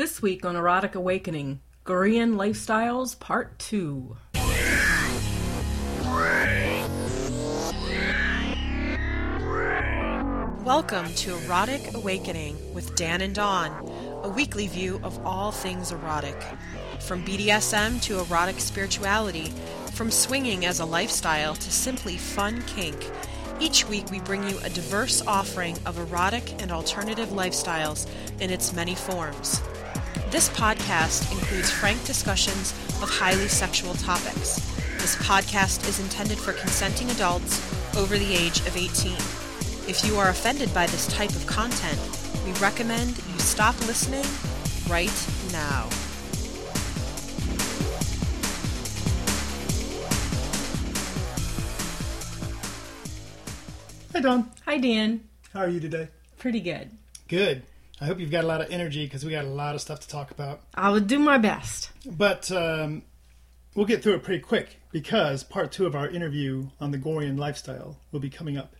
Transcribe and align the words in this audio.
This 0.00 0.22
week 0.22 0.46
on 0.46 0.56
Erotic 0.56 0.94
Awakening, 0.94 1.60
Gorian 1.84 2.36
Lifestyles 2.36 3.20
Part 3.20 3.58
2. 3.58 4.16
Welcome 10.64 11.12
to 11.16 11.36
Erotic 11.44 11.92
Awakening 11.92 12.72
with 12.72 12.96
Dan 12.96 13.20
and 13.20 13.34
Dawn, 13.34 13.72
a 14.22 14.30
weekly 14.30 14.68
view 14.68 14.98
of 15.02 15.22
all 15.26 15.52
things 15.52 15.92
erotic. 15.92 16.42
From 17.00 17.22
BDSM 17.22 18.00
to 18.04 18.20
erotic 18.20 18.58
spirituality, 18.58 19.52
from 19.92 20.10
swinging 20.10 20.64
as 20.64 20.80
a 20.80 20.86
lifestyle 20.86 21.54
to 21.54 21.70
simply 21.70 22.16
fun 22.16 22.62
kink, 22.66 23.10
each 23.60 23.86
week 23.86 24.10
we 24.10 24.20
bring 24.20 24.48
you 24.48 24.58
a 24.64 24.70
diverse 24.70 25.20
offering 25.26 25.76
of 25.84 25.98
erotic 25.98 26.62
and 26.62 26.72
alternative 26.72 27.28
lifestyles 27.28 28.08
in 28.40 28.48
its 28.48 28.72
many 28.72 28.94
forms. 28.94 29.60
This 30.30 30.48
podcast 30.50 31.32
includes 31.32 31.72
frank 31.72 32.04
discussions 32.04 32.70
of 33.02 33.10
highly 33.10 33.48
sexual 33.48 33.94
topics. 33.94 34.60
This 35.00 35.16
podcast 35.16 35.88
is 35.88 35.98
intended 35.98 36.38
for 36.38 36.52
consenting 36.52 37.10
adults 37.10 37.60
over 37.96 38.16
the 38.16 38.32
age 38.32 38.60
of 38.60 38.76
18. 38.76 39.14
If 39.88 40.04
you 40.06 40.14
are 40.18 40.28
offended 40.28 40.72
by 40.72 40.86
this 40.86 41.08
type 41.08 41.30
of 41.30 41.44
content, 41.48 41.98
we 42.44 42.52
recommend 42.60 43.08
you 43.08 43.38
stop 43.40 43.76
listening 43.88 44.24
right 44.88 45.10
now. 45.50 45.88
Hi, 54.12 54.20
Dawn. 54.20 54.48
Hi, 54.64 54.78
Dan. 54.78 55.22
How 55.52 55.60
are 55.62 55.68
you 55.68 55.80
today? 55.80 56.06
Pretty 56.38 56.60
good. 56.60 56.92
Good. 57.26 57.64
I 58.00 58.06
hope 58.06 58.18
you've 58.18 58.30
got 58.30 58.44
a 58.44 58.46
lot 58.46 58.62
of 58.62 58.70
energy 58.70 59.04
because 59.04 59.24
we 59.24 59.30
got 59.30 59.44
a 59.44 59.48
lot 59.48 59.74
of 59.74 59.80
stuff 59.82 60.00
to 60.00 60.08
talk 60.08 60.30
about. 60.30 60.62
I 60.74 60.88
will 60.88 61.00
do 61.00 61.18
my 61.18 61.36
best. 61.36 61.90
But 62.06 62.50
um, 62.50 63.02
we'll 63.74 63.84
get 63.84 64.02
through 64.02 64.14
it 64.14 64.22
pretty 64.22 64.40
quick 64.40 64.80
because 64.90 65.44
part 65.44 65.70
two 65.70 65.84
of 65.84 65.94
our 65.94 66.08
interview 66.08 66.68
on 66.80 66.92
the 66.92 66.98
Gorian 66.98 67.38
lifestyle 67.38 67.98
will 68.10 68.20
be 68.20 68.30
coming 68.30 68.56
up. 68.56 68.74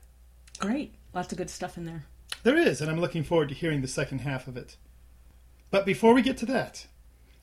Great. 0.58 0.94
Lots 1.12 1.32
of 1.32 1.38
good 1.38 1.50
stuff 1.50 1.76
in 1.76 1.84
there. 1.84 2.04
There 2.44 2.56
is, 2.56 2.80
and 2.80 2.90
I'm 2.90 3.00
looking 3.00 3.22
forward 3.22 3.50
to 3.50 3.54
hearing 3.54 3.82
the 3.82 3.88
second 3.88 4.20
half 4.20 4.48
of 4.48 4.56
it. 4.56 4.76
But 5.70 5.84
before 5.84 6.14
we 6.14 6.22
get 6.22 6.38
to 6.38 6.46
that, 6.46 6.86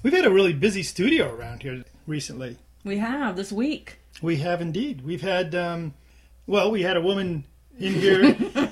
we've 0.01 0.13
had 0.13 0.25
a 0.25 0.31
really 0.31 0.53
busy 0.53 0.81
studio 0.81 1.31
around 1.31 1.61
here 1.61 1.83
recently. 2.07 2.57
We 2.83 2.97
have 2.97 3.35
this 3.35 3.51
week. 3.51 3.99
We 4.21 4.37
have 4.37 4.61
indeed. 4.61 5.05
We've 5.05 5.21
had, 5.21 5.53
um, 5.53 5.93
well, 6.47 6.71
we 6.71 6.81
had 6.81 6.97
a 6.97 7.01
woman 7.01 7.45
in 7.79 7.93
here. 7.93 8.35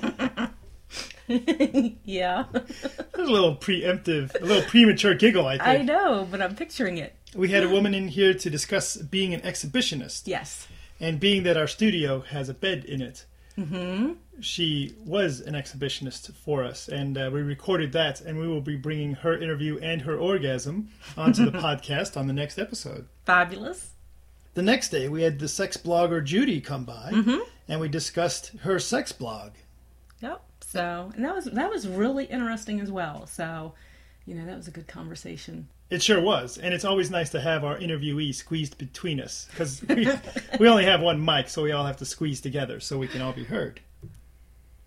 yeah. 2.04 2.44
That 2.52 3.16
was 3.16 3.28
a 3.28 3.32
little 3.32 3.56
preemptive, 3.56 4.34
a 4.40 4.44
little 4.44 4.62
premature 4.68 5.14
giggle, 5.14 5.46
I 5.46 5.58
think. 5.58 5.68
I 5.68 5.82
know, 5.82 6.26
but 6.30 6.40
I'm 6.42 6.54
picturing 6.54 6.98
it. 6.98 7.14
We 7.34 7.48
had 7.50 7.64
a 7.64 7.68
woman 7.68 7.94
in 7.94 8.08
here 8.08 8.32
to 8.34 8.50
discuss 8.50 8.96
being 8.96 9.34
an 9.34 9.40
exhibitionist. 9.40 10.22
Yes. 10.26 10.66
And 11.00 11.20
being 11.20 11.42
that 11.42 11.56
our 11.56 11.66
studio 11.66 12.20
has 12.20 12.48
a 12.48 12.54
bed 12.54 12.84
in 12.84 13.00
it, 13.02 13.24
Mm-hmm. 13.58 14.12
she 14.42 14.94
was 15.06 15.40
an 15.40 15.54
exhibitionist 15.54 16.30
for 16.34 16.62
us. 16.62 16.88
And 16.88 17.16
uh, 17.16 17.30
we 17.32 17.40
recorded 17.40 17.92
that, 17.92 18.20
and 18.20 18.38
we 18.38 18.46
will 18.46 18.60
be 18.60 18.76
bringing 18.76 19.14
her 19.14 19.34
interview 19.34 19.78
and 19.78 20.02
her 20.02 20.14
orgasm 20.18 20.90
onto 21.16 21.50
the 21.50 21.58
podcast 21.58 22.18
on 22.18 22.26
the 22.26 22.34
next 22.34 22.58
episode. 22.58 23.06
Fabulous. 23.24 23.92
The 24.52 24.60
next 24.60 24.90
day, 24.90 25.08
we 25.08 25.22
had 25.22 25.38
the 25.38 25.48
sex 25.48 25.78
blogger 25.78 26.22
Judy 26.22 26.60
come 26.60 26.84
by, 26.84 27.10
Mm-hmm. 27.14 27.38
and 27.68 27.80
we 27.80 27.88
discussed 27.88 28.52
her 28.60 28.78
sex 28.78 29.10
blog. 29.12 29.52
Yep. 30.20 30.42
So, 30.66 31.12
and 31.14 31.24
that 31.24 31.34
was 31.34 31.44
that 31.44 31.70
was 31.70 31.86
really 31.86 32.24
interesting 32.24 32.80
as 32.80 32.90
well. 32.90 33.26
So, 33.26 33.74
you 34.26 34.34
know, 34.34 34.44
that 34.46 34.56
was 34.56 34.66
a 34.66 34.72
good 34.72 34.88
conversation. 34.88 35.68
It 35.88 36.02
sure 36.02 36.20
was, 36.20 36.58
and 36.58 36.74
it's 36.74 36.84
always 36.84 37.12
nice 37.12 37.30
to 37.30 37.40
have 37.40 37.62
our 37.62 37.78
interviewee 37.78 38.34
squeezed 38.34 38.76
between 38.76 39.20
us 39.20 39.46
because 39.50 39.80
we, 39.88 40.08
we 40.58 40.68
only 40.68 40.84
have 40.84 41.00
one 41.00 41.24
mic, 41.24 41.48
so 41.48 41.62
we 41.62 41.70
all 41.70 41.86
have 41.86 41.98
to 41.98 42.04
squeeze 42.04 42.40
together 42.40 42.80
so 42.80 42.98
we 42.98 43.06
can 43.06 43.22
all 43.22 43.32
be 43.32 43.44
heard. 43.44 43.80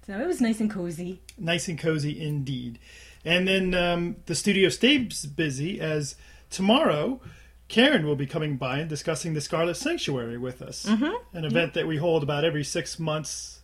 So 0.06 0.20
it 0.20 0.28
was 0.28 0.42
nice 0.42 0.60
and 0.60 0.70
cozy. 0.70 1.22
Nice 1.38 1.70
and 1.70 1.80
cozy 1.80 2.22
indeed. 2.22 2.80
And 3.24 3.48
then 3.48 3.74
um, 3.74 4.18
the 4.26 4.36
studio 4.36 4.68
stays 4.68 5.26
busy 5.26 5.80
as 5.80 6.16
tomorrow 6.50 7.22
Karen 7.70 8.06
will 8.06 8.18
be 8.18 8.26
coming 8.26 8.58
by 8.58 8.80
and 8.80 8.90
discussing 8.90 9.34
the 9.34 9.42
Scarlet 9.42 9.76
Sanctuary 9.76 10.38
with 10.38 10.62
us, 10.62 10.86
mm-hmm. 10.86 11.38
an 11.38 11.46
event 11.46 11.76
that 11.76 11.88
we 11.88 11.96
hold 11.96 12.24
about 12.24 12.44
every 12.44 12.66
six 12.66 13.00
months. 13.00 13.59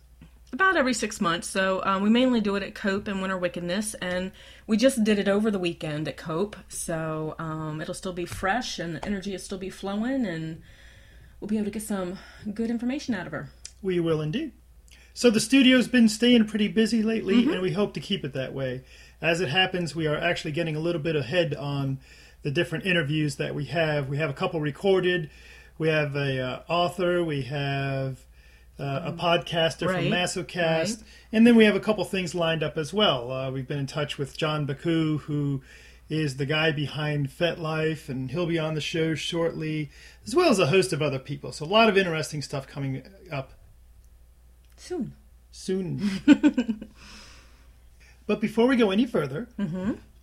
About 0.56 0.78
every 0.78 0.94
six 0.94 1.20
months. 1.20 1.50
So 1.50 1.82
um, 1.84 2.02
we 2.02 2.08
mainly 2.08 2.40
do 2.40 2.56
it 2.56 2.62
at 2.62 2.74
Cope 2.74 3.08
and 3.08 3.20
Winter 3.20 3.36
Wickedness, 3.36 3.92
and 4.00 4.32
we 4.66 4.78
just 4.78 5.04
did 5.04 5.18
it 5.18 5.28
over 5.28 5.50
the 5.50 5.58
weekend 5.58 6.08
at 6.08 6.16
Cope. 6.16 6.56
So 6.66 7.34
um, 7.38 7.82
it'll 7.82 7.92
still 7.92 8.14
be 8.14 8.24
fresh, 8.24 8.78
and 8.78 8.96
the 8.96 9.04
energy 9.04 9.32
will 9.32 9.38
still 9.38 9.58
be 9.58 9.68
flowing, 9.68 10.24
and 10.24 10.62
we'll 11.38 11.48
be 11.48 11.56
able 11.56 11.66
to 11.66 11.70
get 11.72 11.82
some 11.82 12.18
good 12.54 12.70
information 12.70 13.14
out 13.14 13.26
of 13.26 13.32
her. 13.32 13.50
We 13.82 14.00
will 14.00 14.22
indeed. 14.22 14.52
So 15.12 15.28
the 15.28 15.40
studio's 15.40 15.88
been 15.88 16.08
staying 16.08 16.46
pretty 16.46 16.68
busy 16.68 17.02
lately, 17.02 17.52
and 17.52 17.60
we 17.60 17.72
hope 17.72 17.92
to 17.92 18.00
keep 18.00 18.24
it 18.24 18.32
that 18.32 18.54
way. 18.54 18.82
As 19.20 19.42
it 19.42 19.50
happens, 19.50 19.94
we 19.94 20.06
are 20.06 20.16
actually 20.16 20.52
getting 20.52 20.74
a 20.74 20.80
little 20.80 21.02
bit 21.02 21.16
ahead 21.16 21.54
on 21.54 21.98
the 22.44 22.50
different 22.50 22.86
interviews 22.86 23.36
that 23.36 23.54
we 23.54 23.66
have. 23.66 24.08
We 24.08 24.16
have 24.16 24.30
a 24.30 24.34
couple 24.34 24.58
recorded. 24.60 25.28
We 25.76 25.88
have 25.88 26.16
a 26.16 26.40
uh, 26.40 26.62
author. 26.66 27.22
We 27.22 27.42
have 27.42 28.25
uh, 28.78 29.02
a 29.06 29.12
podcaster 29.12 29.86
Right, 29.88 29.96
from 29.96 30.12
Masocast, 30.12 30.54
right. 30.56 30.96
and 31.32 31.46
then 31.46 31.56
we 31.56 31.64
have 31.64 31.74
a 31.76 31.80
couple 31.80 32.04
things 32.04 32.34
lined 32.34 32.62
up 32.62 32.76
as 32.76 32.92
well. 32.92 33.32
Uh, 33.32 33.50
we've 33.50 33.66
been 33.66 33.78
in 33.78 33.86
touch 33.86 34.18
with 34.18 34.36
John 34.36 34.66
Baku, 34.66 35.18
who 35.18 35.62
is 36.08 36.36
the 36.36 36.46
guy 36.46 36.70
behind 36.72 37.28
FetLife, 37.30 38.08
and 38.08 38.30
he'll 38.30 38.46
be 38.46 38.58
on 38.58 38.74
the 38.74 38.80
show 38.80 39.14
shortly, 39.14 39.90
as 40.26 40.34
well 40.36 40.50
as 40.50 40.58
a 40.58 40.66
host 40.66 40.92
of 40.92 41.02
other 41.02 41.18
people. 41.18 41.52
So 41.52 41.64
a 41.64 41.66
lot 41.66 41.88
of 41.88 41.96
interesting 41.98 42.42
stuff 42.42 42.66
coming 42.66 43.02
up 43.32 43.52
Soon. 44.76 45.14
soon. 45.50 46.10
but 48.26 48.40
before 48.40 48.66
we 48.66 48.76
go 48.76 48.90
any 48.90 49.06
further, 49.06 49.48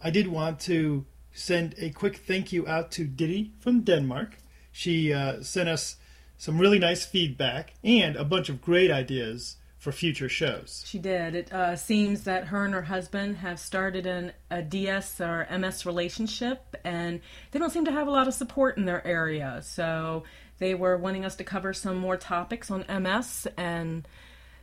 I 0.02 0.10
did 0.10 0.28
want 0.28 0.60
to 0.62 1.06
send 1.34 1.74
a 1.80 1.90
quick 1.90 2.18
thank 2.18 2.52
you 2.54 2.68
out 2.68 2.92
to 2.92 3.06
Diddy 3.06 3.52
from 3.60 3.82
Denmark. 3.82 4.38
She 4.72 5.12
uh, 5.14 5.42
sent 5.42 5.70
us 5.70 5.98
some 6.44 6.60
really 6.60 6.78
nice 6.78 7.06
feedback 7.06 7.74
and 7.86 8.18
a 8.18 8.26
bunch 8.26 8.50
of 8.50 8.62
great 8.62 8.92
ideas 8.92 9.56
for 9.78 9.94
future 9.94 10.28
shows. 10.28 10.84
She 10.86 11.00
did. 11.00 11.36
It 11.36 11.54
uh, 11.54 11.78
seems 11.78 12.26
that 12.26 12.48
her 12.48 12.66
and 12.66 12.74
her 12.74 12.82
husband 12.82 13.38
have 13.38 13.58
started 13.58 14.06
an, 14.06 14.34
a 14.52 14.62
DS 14.62 15.22
or 15.22 15.48
MS 15.50 15.86
relationship, 15.86 16.76
and 16.84 17.22
they 17.52 17.60
don't 17.60 17.70
seem 17.70 17.86
to 17.86 17.94
have 17.94 18.08
a 18.08 18.12
lot 18.12 18.28
of 18.28 18.34
support 18.34 18.78
in 18.78 18.84
their 18.84 19.08
area. 19.08 19.62
So 19.64 20.24
they 20.58 20.76
were 20.76 20.98
wanting 20.98 21.24
us 21.24 21.38
to 21.38 21.46
cover 21.46 21.72
some 21.72 21.98
more 21.98 22.18
topics 22.18 22.70
on 22.70 22.84
MS 22.90 23.48
and 23.56 24.06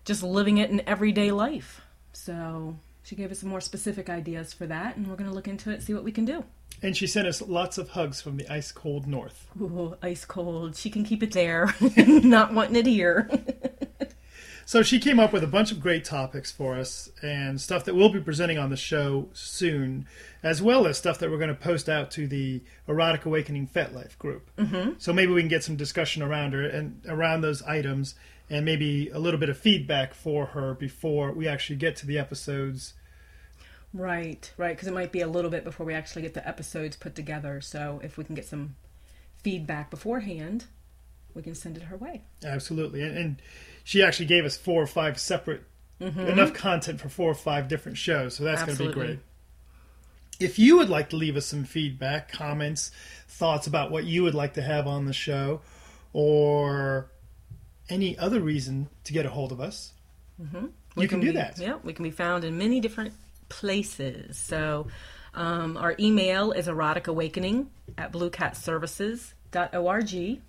just 0.05 0.23
living 0.23 0.59
it 0.59 0.69
in 0.69 0.87
everyday 0.87 1.31
life. 1.31 1.81
So 2.13 2.77
she 3.03 3.17
gave 3.17 3.31
us 3.31 3.41
some 3.41 3.49
more 3.49 3.63
specific 3.63 4.11
ideas 4.11 4.53
for 4.53 4.67
that, 4.67 4.99
and 4.99 5.07
we're 5.07 5.17
going 5.17 5.31
to 5.31 5.35
look 5.35 5.49
into 5.49 5.71
it, 5.71 5.83
see 5.83 5.95
what 5.95 6.05
we 6.05 6.13
can 6.13 6.27
do. 6.27 6.45
And 6.83 6.97
she 6.97 7.07
sent 7.07 7.27
us 7.27 7.43
lots 7.43 7.77
of 7.79 7.91
hugs 7.91 8.23
from 8.23 8.37
the 8.37 8.49
ice 8.49 8.73
cold 8.73 9.07
north. 9.07 9.47
Ooh, 9.61 9.97
ice 10.03 10.25
cold. 10.25 10.77
She 10.77 10.89
can 10.91 11.05
keep 11.05 11.23
it 11.23 11.33
there, 11.33 11.75
not 11.97 12.55
wanting 12.55 12.77
it 12.77 12.87
here. 12.87 13.29
So 14.71 14.85
she 14.85 15.01
came 15.01 15.19
up 15.19 15.33
with 15.33 15.43
a 15.43 15.49
bunch 15.49 15.73
of 15.73 15.81
great 15.81 16.05
topics 16.05 16.53
for 16.53 16.77
us 16.77 17.11
and 17.23 17.61
stuff 17.61 17.87
that 17.87 17.97
we'll 17.97 18.13
be 18.13 18.21
presenting 18.21 18.57
on 18.57 18.71
the 18.71 18.77
show 18.77 19.29
soon, 19.33 20.07
as 20.45 20.63
well 20.63 20.87
as 20.87 20.97
stuff 20.97 21.19
that 21.19 21.29
we're 21.29 21.39
going 21.39 21.49
to 21.49 21.57
post 21.57 21.89
out 21.89 22.13
to 22.13 22.29
the 22.29 22.63
Erotic 22.87 23.27
Awakening 23.27 23.67
Fet 23.67 23.93
Life 23.93 24.17
group. 24.17 24.49
Mm-hmm. 24.57 24.93
So 24.99 25.13
maybe 25.13 25.33
we 25.33 25.43
can 25.43 25.49
get 25.49 25.65
some 25.65 25.75
discussion 25.75 26.23
around 26.23 26.53
her 26.53 26.63
and 26.63 27.01
around 27.09 27.41
those 27.41 27.65
items, 27.65 28.15
and 28.49 28.65
maybe 28.65 29.09
a 29.09 29.19
little 29.19 29.41
bit 29.41 29.49
of 29.49 29.59
feedback 29.59 30.15
for 30.15 30.47
her 30.47 30.75
before 30.75 31.33
we 31.33 31.49
actually 31.49 31.75
get 31.75 31.97
to 31.97 32.07
the 32.07 32.21
episodes. 32.21 32.95
Right, 33.93 34.53
right, 34.57 34.77
because 34.77 34.89
it 34.89 34.95
might 34.95 35.11
be 35.11 35.21
a 35.21 35.27
little 35.29 35.51
bit 35.51 35.65
before 35.65 35.85
we 35.85 35.95
actually 35.95 36.23
get 36.23 36.35
the 36.35 36.47
episodes 36.47 36.97
put 36.97 37.15
together. 37.15 37.61
So 37.61 38.01
if 38.05 38.17
we 38.17 38.25
can 38.25 38.35
get 38.35 38.47
some 38.47 38.77
feedback 39.43 39.91
beforehand, 39.91 40.67
we 41.35 41.43
can 41.43 41.55
send 41.55 41.77
it 41.77 41.85
her 41.85 41.97
way. 41.97 42.23
Absolutely, 42.45 43.03
and, 43.03 43.17
and 43.17 43.43
she 43.83 44.03
actually 44.03 44.27
gave 44.27 44.45
us 44.45 44.57
four 44.57 44.83
or 44.83 44.87
five 44.87 45.19
separate 45.19 45.63
mm-hmm. 46.01 46.21
enough 46.21 46.55
content 46.55 47.01
for 47.01 47.09
four 47.09 47.31
or 47.31 47.35
five 47.35 47.69
different 47.69 47.99
shows. 47.99 48.37
So 48.37 48.45
that's 48.45 48.63
going 48.63 48.79
to 48.79 48.87
be 48.87 48.93
great. 48.93 49.19
If 50.39 50.59
you 50.59 50.79
would 50.79 50.89
like 50.89 51.11
to 51.11 51.17
leave 51.17 51.37
us 51.37 51.47
some 51.47 51.65
feedback, 51.65 52.33
comments, 52.33 52.93
thoughts 53.29 53.67
about 53.67 53.91
what 53.91 54.05
you 54.05 54.23
would 54.23 54.35
like 54.35 54.55
to 54.55 54.63
have 54.63 54.87
on 54.87 55.05
the 55.05 55.13
show, 55.13 55.61
or 56.13 57.11
any 57.89 58.17
other 58.17 58.41
reason 58.41 58.89
to 59.05 59.13
get 59.13 59.27
a 59.27 59.31
hold 59.31 59.53
of 59.53 59.61
us, 59.61 59.93
We 60.97 61.03
you 61.03 61.09
can 61.09 61.21
do 61.21 61.27
be- 61.27 61.33
that. 61.33 61.59
Yeah, 61.59 61.77
we 61.83 61.93
can 61.93 62.05
be 62.05 62.11
found 62.11 62.45
in 62.45 62.57
many 62.57 62.81
different 62.81 63.13
places. 63.51 64.39
So 64.39 64.87
um, 65.35 65.77
our 65.77 65.95
email 66.01 66.53
is 66.53 66.67
eroticawakening 66.67 67.67
at 67.99 68.11
bluecatservices.org. 68.13 70.41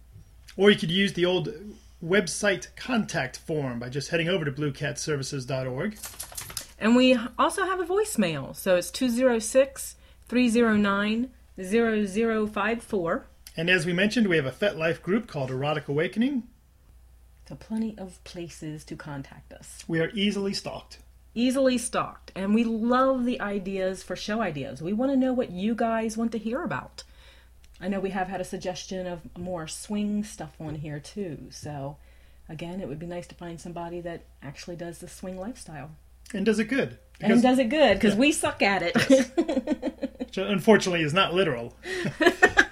Or 0.57 0.71
you 0.71 0.77
could 0.77 0.91
use 0.91 1.13
the 1.13 1.25
old 1.25 1.53
website 2.03 2.67
contact 2.75 3.37
form 3.37 3.79
by 3.79 3.87
just 3.89 4.09
heading 4.09 4.27
over 4.29 4.45
to 4.45 4.51
bluecatservices.org. 4.51 5.97
And 6.79 6.95
we 6.95 7.17
also 7.37 7.65
have 7.65 7.81
a 7.81 7.85
voicemail. 7.85 8.55
So 8.55 8.77
it's 8.77 8.89
206 8.91 9.97
309 10.27 11.29
0054. 11.61 13.25
And 13.57 13.69
as 13.69 13.85
we 13.85 13.91
mentioned, 13.93 14.27
we 14.27 14.37
have 14.37 14.45
a 14.45 14.51
FetLife 14.51 15.01
group 15.01 15.27
called 15.27 15.51
Erotic 15.51 15.89
Awakening. 15.89 16.43
So, 17.47 17.55
plenty 17.55 17.97
of 17.97 18.23
places 18.23 18.85
to 18.85 18.95
contact 18.95 19.51
us. 19.51 19.83
We 19.87 19.99
are 19.99 20.09
easily 20.13 20.53
stalked. 20.53 20.99
Easily 21.33 21.77
stalked. 21.77 22.31
And 22.35 22.53
we 22.53 22.63
love 22.63 23.25
the 23.25 23.39
ideas 23.39 24.03
for 24.03 24.15
show 24.15 24.41
ideas. 24.41 24.81
We 24.81 24.93
want 24.93 25.11
to 25.11 25.17
know 25.17 25.33
what 25.33 25.51
you 25.51 25.75
guys 25.75 26.17
want 26.17 26.31
to 26.33 26.37
hear 26.37 26.63
about. 26.63 27.03
I 27.79 27.87
know 27.87 27.99
we 27.99 28.11
have 28.11 28.27
had 28.27 28.41
a 28.41 28.45
suggestion 28.45 29.07
of 29.07 29.21
more 29.37 29.67
swing 29.67 30.23
stuff 30.23 30.55
on 30.59 30.75
here 30.75 30.99
too. 30.99 31.47
So, 31.49 31.97
again, 32.47 32.79
it 32.79 32.87
would 32.87 32.99
be 32.99 33.07
nice 33.07 33.27
to 33.27 33.35
find 33.35 33.59
somebody 33.59 34.01
that 34.01 34.23
actually 34.43 34.75
does 34.75 34.99
the 34.99 35.07
swing 35.07 35.39
lifestyle. 35.39 35.91
And 36.33 36.45
does 36.45 36.59
it 36.59 36.65
good. 36.65 36.99
and 37.19 37.41
does 37.41 37.59
it 37.59 37.69
good 37.69 37.95
because 37.95 38.15
we 38.15 38.31
suck 38.31 38.61
at 38.61 38.81
it. 38.83 38.95
which 40.19 40.37
uh, 40.37 40.43
unfortunately 40.43 41.01
is 41.01 41.13
not 41.13 41.33
literal. 41.33 41.75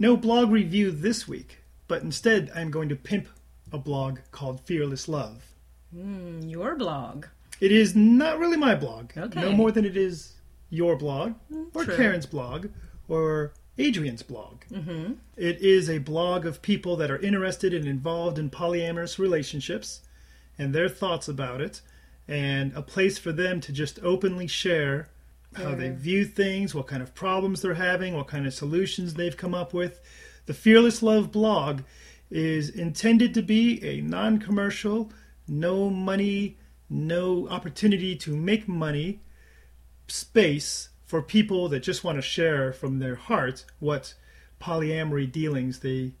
no 0.00 0.16
blog 0.16 0.50
review 0.50 0.90
this 0.90 1.28
week, 1.28 1.58
but 1.86 2.02
instead 2.02 2.50
I'm 2.54 2.70
going 2.70 2.88
to 2.88 2.96
pimp 2.96 3.28
a 3.70 3.78
blog 3.78 4.18
called 4.32 4.60
Fearless 4.62 5.08
Love. 5.08 5.44
Mm, 5.94 6.50
your 6.50 6.74
blog. 6.74 7.26
It 7.60 7.70
is 7.70 7.94
not 7.94 8.38
really 8.38 8.56
my 8.56 8.74
blog. 8.74 9.10
Okay. 9.16 9.40
No 9.40 9.52
more 9.52 9.70
than 9.70 9.84
it 9.84 9.96
is 9.96 10.32
your 10.70 10.96
blog, 10.96 11.34
or 11.74 11.84
true. 11.84 11.96
Karen's 11.96 12.26
blog, 12.26 12.68
or 13.08 13.52
Adrian's 13.76 14.22
blog. 14.22 14.62
Mm-hmm. 14.72 15.14
is 15.36 15.90
a 15.90 15.98
blog 15.98 16.46
of 16.46 16.62
people 16.62 16.96
that 16.96 17.10
are 17.10 17.18
interested 17.18 17.74
and 17.74 17.86
involved 17.86 18.38
in 18.38 18.48
polyamorous 18.48 19.18
relationships 19.18 20.00
and 20.58 20.74
their 20.74 20.88
thoughts 20.88 21.28
about 21.28 21.60
it, 21.60 21.82
and 22.26 22.72
a 22.74 22.82
place 22.82 23.18
for 23.18 23.32
them 23.32 23.60
to 23.60 23.72
just 23.72 23.98
openly 24.02 24.46
share 24.46 25.08
how 25.54 25.74
they 25.74 25.90
view 25.90 26.24
things, 26.24 26.74
what 26.74 26.86
kind 26.86 27.02
of 27.02 27.14
problems 27.14 27.62
they're 27.62 27.74
having, 27.74 28.14
what 28.14 28.28
kind 28.28 28.46
of 28.46 28.54
solutions 28.54 29.14
they've 29.14 29.36
come 29.36 29.54
up 29.54 29.74
with. 29.74 30.00
The 30.46 30.54
Fearless 30.54 31.02
Love 31.02 31.32
blog 31.32 31.82
is 32.30 32.70
intended 32.70 33.34
to 33.34 33.42
be 33.42 33.82
a 33.84 34.00
non 34.00 34.38
commercial, 34.38 35.12
no 35.48 35.90
money, 35.90 36.56
no 36.88 37.48
opportunity 37.48 38.14
to 38.16 38.36
make 38.36 38.68
money 38.68 39.20
space 40.06 40.90
for 41.04 41.22
people 41.22 41.68
that 41.68 41.80
just 41.80 42.04
want 42.04 42.16
to 42.16 42.22
share 42.22 42.72
from 42.72 42.98
their 42.98 43.16
heart 43.16 43.64
what 43.80 44.14
polyamory 44.60 45.30
dealings 45.30 45.80
they 45.80 46.12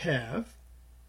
have 0.00 0.54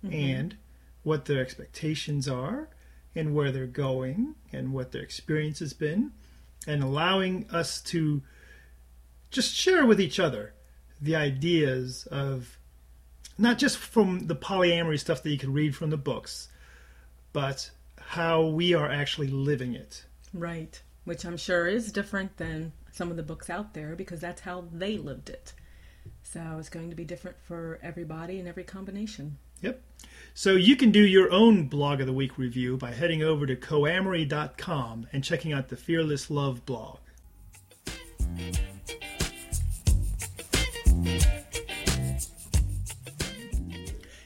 mm-hmm. 0.05 0.13
and 0.13 0.57
what 1.03 1.25
their 1.25 1.41
expectations 1.41 2.27
are 2.27 2.69
and 3.15 3.33
where 3.33 3.51
they're 3.51 3.65
going 3.65 4.35
and 4.51 4.73
what 4.73 4.91
their 4.91 5.01
experience 5.01 5.59
has 5.59 5.73
been 5.73 6.11
and 6.67 6.83
allowing 6.83 7.49
us 7.51 7.81
to 7.81 8.21
just 9.31 9.53
share 9.53 9.85
with 9.85 10.01
each 10.01 10.19
other 10.19 10.53
the 11.01 11.15
ideas 11.15 12.07
of 12.11 12.57
not 13.37 13.57
just 13.57 13.77
from 13.77 14.27
the 14.27 14.35
polyamory 14.35 14.99
stuff 14.99 15.23
that 15.23 15.29
you 15.29 15.37
can 15.37 15.53
read 15.53 15.75
from 15.75 15.89
the 15.89 15.97
books 15.97 16.49
but 17.31 17.71
how 17.99 18.45
we 18.45 18.73
are 18.73 18.89
actually 18.89 19.27
living 19.27 19.73
it 19.73 20.05
Right. 20.33 20.81
Which 21.05 21.25
I'm 21.25 21.37
sure 21.37 21.67
is 21.67 21.91
different 21.91 22.37
than 22.37 22.73
some 22.91 23.09
of 23.11 23.17
the 23.17 23.23
books 23.23 23.49
out 23.49 23.73
there 23.73 23.95
because 23.95 24.19
that's 24.19 24.41
how 24.41 24.65
they 24.71 24.97
lived 24.97 25.29
it. 25.29 25.53
So 26.23 26.57
it's 26.59 26.69
going 26.69 26.89
to 26.89 26.95
be 26.95 27.05
different 27.05 27.37
for 27.41 27.79
everybody 27.81 28.39
and 28.39 28.47
every 28.47 28.63
combination. 28.63 29.37
Yep. 29.61 29.81
So 30.33 30.55
you 30.55 30.75
can 30.75 30.91
do 30.91 31.01
your 31.05 31.31
own 31.31 31.67
blog 31.67 31.99
of 31.99 32.07
the 32.07 32.13
week 32.13 32.37
review 32.37 32.77
by 32.77 32.91
heading 32.91 33.21
over 33.23 33.45
to 33.45 33.55
coamory.com 33.55 35.07
and 35.11 35.23
checking 35.23 35.51
out 35.51 35.67
the 35.69 35.75
Fearless 35.75 36.29
Love 36.31 36.65
blog. 36.65 36.99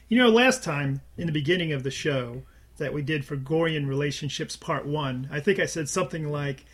You 0.08 0.18
know, 0.18 0.28
last 0.28 0.62
time 0.62 1.00
in 1.16 1.26
the 1.26 1.32
beginning 1.32 1.72
of 1.72 1.82
the 1.82 1.90
show 1.90 2.42
that 2.76 2.92
we 2.92 3.02
did 3.02 3.24
for 3.24 3.36
Gorian 3.36 3.88
Relationships 3.88 4.56
Part 4.56 4.86
1, 4.86 5.28
I 5.32 5.40
think 5.40 5.58
I 5.58 5.66
said 5.66 5.88
something 5.88 6.28
like, 6.30 6.64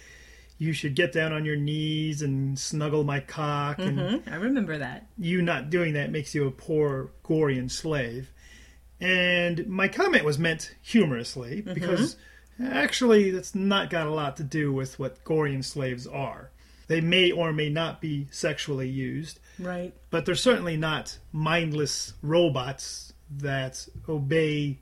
you 0.58 0.72
should 0.74 0.94
get 0.94 1.12
down 1.12 1.32
on 1.32 1.46
your 1.46 1.56
knees 1.56 2.20
and 2.20 2.58
snuggle 2.58 3.02
my 3.04 3.20
cock 3.20 3.78
and 3.78 3.98
Mm-hmm. 3.98 4.30
I 4.30 4.36
remember 4.36 4.76
that. 4.76 5.06
you 5.16 5.40
not 5.40 5.70
doing 5.70 5.94
that 5.94 6.10
makes 6.12 6.34
you 6.34 6.46
a 6.46 6.50
poor 6.50 7.12
Gorian 7.24 7.70
slave. 7.70 8.30
And 9.00 9.66
my 9.66 9.88
comment 9.88 10.24
was 10.24 10.38
meant 10.38 10.74
humorously 10.82 11.62
mm-hmm. 11.62 11.74
because 11.74 12.16
actually 12.62 13.30
that's 13.30 13.54
not 13.54 13.90
got 13.90 14.06
a 14.06 14.10
lot 14.10 14.36
to 14.36 14.42
do 14.42 14.72
with 14.72 14.98
what 14.98 15.24
Gorian 15.24 15.64
slaves 15.64 16.06
are. 16.06 16.50
They 16.88 17.00
may 17.00 17.30
or 17.30 17.52
may 17.52 17.68
not 17.68 18.00
be 18.00 18.26
sexually 18.30 18.88
used, 18.88 19.38
Right. 19.58 19.94
but 20.10 20.26
they're 20.26 20.34
certainly 20.34 20.76
not 20.76 21.18
mindless 21.32 22.14
robots 22.20 23.12
that 23.38 23.86
obey 24.08 24.80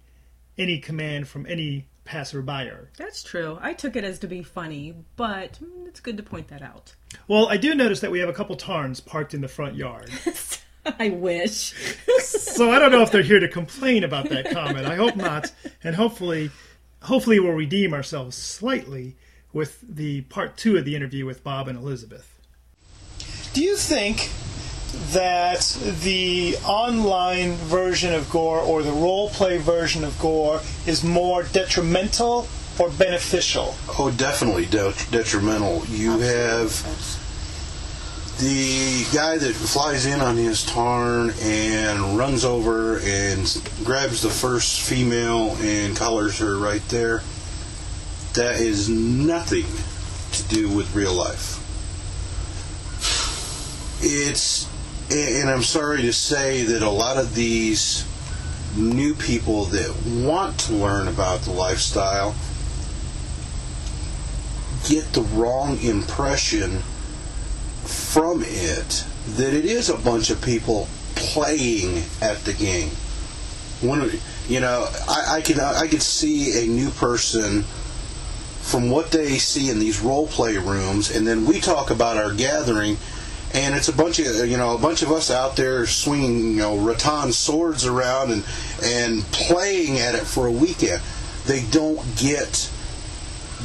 any 0.56 0.78
command 0.78 1.28
from 1.28 1.46
any 1.46 1.86
passerby. 2.04 2.70
That's 2.96 3.22
true. 3.22 3.58
I 3.60 3.74
took 3.74 3.94
it 3.94 4.04
as 4.04 4.18
to 4.20 4.26
be 4.26 4.42
funny, 4.42 4.94
but 5.16 5.58
it's 5.86 6.00
good 6.00 6.16
to 6.16 6.22
point 6.22 6.48
that 6.48 6.62
out. 6.62 6.94
Well, 7.28 7.48
I 7.48 7.58
do 7.58 7.74
notice 7.74 8.00
that 8.00 8.10
we 8.10 8.20
have 8.20 8.28
a 8.30 8.32
couple 8.32 8.56
tarns 8.56 9.00
parked 9.00 9.34
in 9.34 9.42
the 9.42 9.48
front 9.48 9.76
yard. 9.76 10.10
I 10.98 11.10
wish. 11.10 11.74
so 12.20 12.70
I 12.70 12.78
don't 12.78 12.90
know 12.92 13.02
if 13.02 13.10
they're 13.12 13.22
here 13.22 13.40
to 13.40 13.48
complain 13.48 14.04
about 14.04 14.28
that 14.30 14.50
comment. 14.50 14.86
I 14.86 14.96
hope 14.96 15.16
not, 15.16 15.52
and 15.82 15.94
hopefully, 15.94 16.50
hopefully 17.02 17.40
we'll 17.40 17.52
redeem 17.52 17.92
ourselves 17.94 18.36
slightly 18.36 19.16
with 19.52 19.80
the 19.82 20.22
part 20.22 20.56
two 20.56 20.76
of 20.76 20.84
the 20.84 20.94
interview 20.94 21.26
with 21.26 21.42
Bob 21.42 21.68
and 21.68 21.78
Elizabeth. 21.78 22.34
Do 23.54 23.62
you 23.62 23.76
think 23.76 24.30
that 25.12 25.60
the 26.02 26.56
online 26.64 27.54
version 27.54 28.14
of 28.14 28.28
Gor 28.30 28.58
or 28.58 28.82
the 28.82 28.92
role 28.92 29.28
play 29.30 29.58
version 29.58 30.04
of 30.04 30.18
Gor 30.18 30.60
is 30.86 31.02
more 31.02 31.42
detrimental 31.44 32.46
or 32.78 32.90
beneficial? 32.90 33.74
Oh, 33.98 34.10
definitely 34.16 34.66
de- 34.66 34.94
detrimental. 35.10 35.84
You 35.86 36.18
have 36.18 36.70
the 38.38 39.04
guy 39.12 39.36
that 39.36 39.52
flies 39.52 40.06
in 40.06 40.20
on 40.20 40.36
his 40.36 40.64
tarn 40.64 41.32
and 41.42 42.16
runs 42.16 42.44
over 42.44 42.98
and 43.00 43.60
grabs 43.82 44.22
the 44.22 44.28
first 44.28 44.82
female 44.82 45.56
and 45.60 45.96
collars 45.96 46.38
her 46.38 46.56
right 46.56 46.82
there. 46.88 47.22
That 48.34 48.60
is 48.60 48.88
nothing 48.88 49.66
to 50.32 50.54
do 50.54 50.68
with 50.68 50.94
real 50.94 51.14
life. 51.14 51.64
It's, 54.00 54.68
and 55.10 55.50
I'm 55.50 55.64
sorry 55.64 56.02
to 56.02 56.12
say 56.12 56.62
that 56.62 56.82
a 56.82 56.90
lot 56.90 57.16
of 57.16 57.34
these 57.34 58.06
new 58.76 59.14
people 59.14 59.64
that 59.64 59.92
want 60.06 60.60
to 60.60 60.74
learn 60.74 61.08
about 61.08 61.40
the 61.40 61.50
lifestyle 61.50 62.36
get 64.88 65.12
the 65.12 65.22
wrong 65.22 65.80
impression 65.80 66.84
from 68.18 68.42
it 68.44 69.04
that 69.36 69.54
it 69.54 69.64
is 69.64 69.88
a 69.88 69.96
bunch 69.96 70.28
of 70.28 70.42
people 70.42 70.88
playing 71.14 72.02
at 72.20 72.36
the 72.38 72.52
game. 72.52 72.88
When 73.80 74.10
you 74.48 74.58
know, 74.58 74.88
I, 75.08 75.36
I 75.36 75.40
can 75.40 75.60
I 75.60 75.86
could 75.86 76.02
see 76.02 76.64
a 76.64 76.66
new 76.66 76.90
person 76.90 77.62
from 77.62 78.90
what 78.90 79.12
they 79.12 79.38
see 79.38 79.70
in 79.70 79.78
these 79.78 80.00
role 80.00 80.26
play 80.26 80.56
rooms, 80.56 81.14
and 81.14 81.28
then 81.28 81.46
we 81.46 81.60
talk 81.60 81.92
about 81.92 82.16
our 82.16 82.34
gathering, 82.34 82.96
and 83.54 83.76
it's 83.76 83.86
a 83.86 83.92
bunch 83.92 84.18
of 84.18 84.48
you 84.48 84.56
know 84.56 84.74
a 84.74 84.78
bunch 84.78 85.02
of 85.02 85.12
us 85.12 85.30
out 85.30 85.54
there 85.54 85.86
swinging 85.86 86.54
you 86.54 86.56
know 86.56 86.76
rattan 86.76 87.30
swords 87.30 87.86
around 87.86 88.32
and 88.32 88.44
and 88.82 89.22
playing 89.26 90.00
at 90.00 90.16
it 90.16 90.26
for 90.26 90.48
a 90.48 90.52
weekend. 90.52 91.00
They 91.46 91.62
don't 91.70 92.04
get 92.16 92.68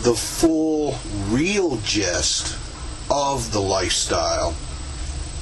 the 0.04 0.14
full 0.14 1.00
real 1.32 1.78
gist 1.78 2.60
of 3.14 3.52
the 3.52 3.62
lifestyle. 3.62 4.56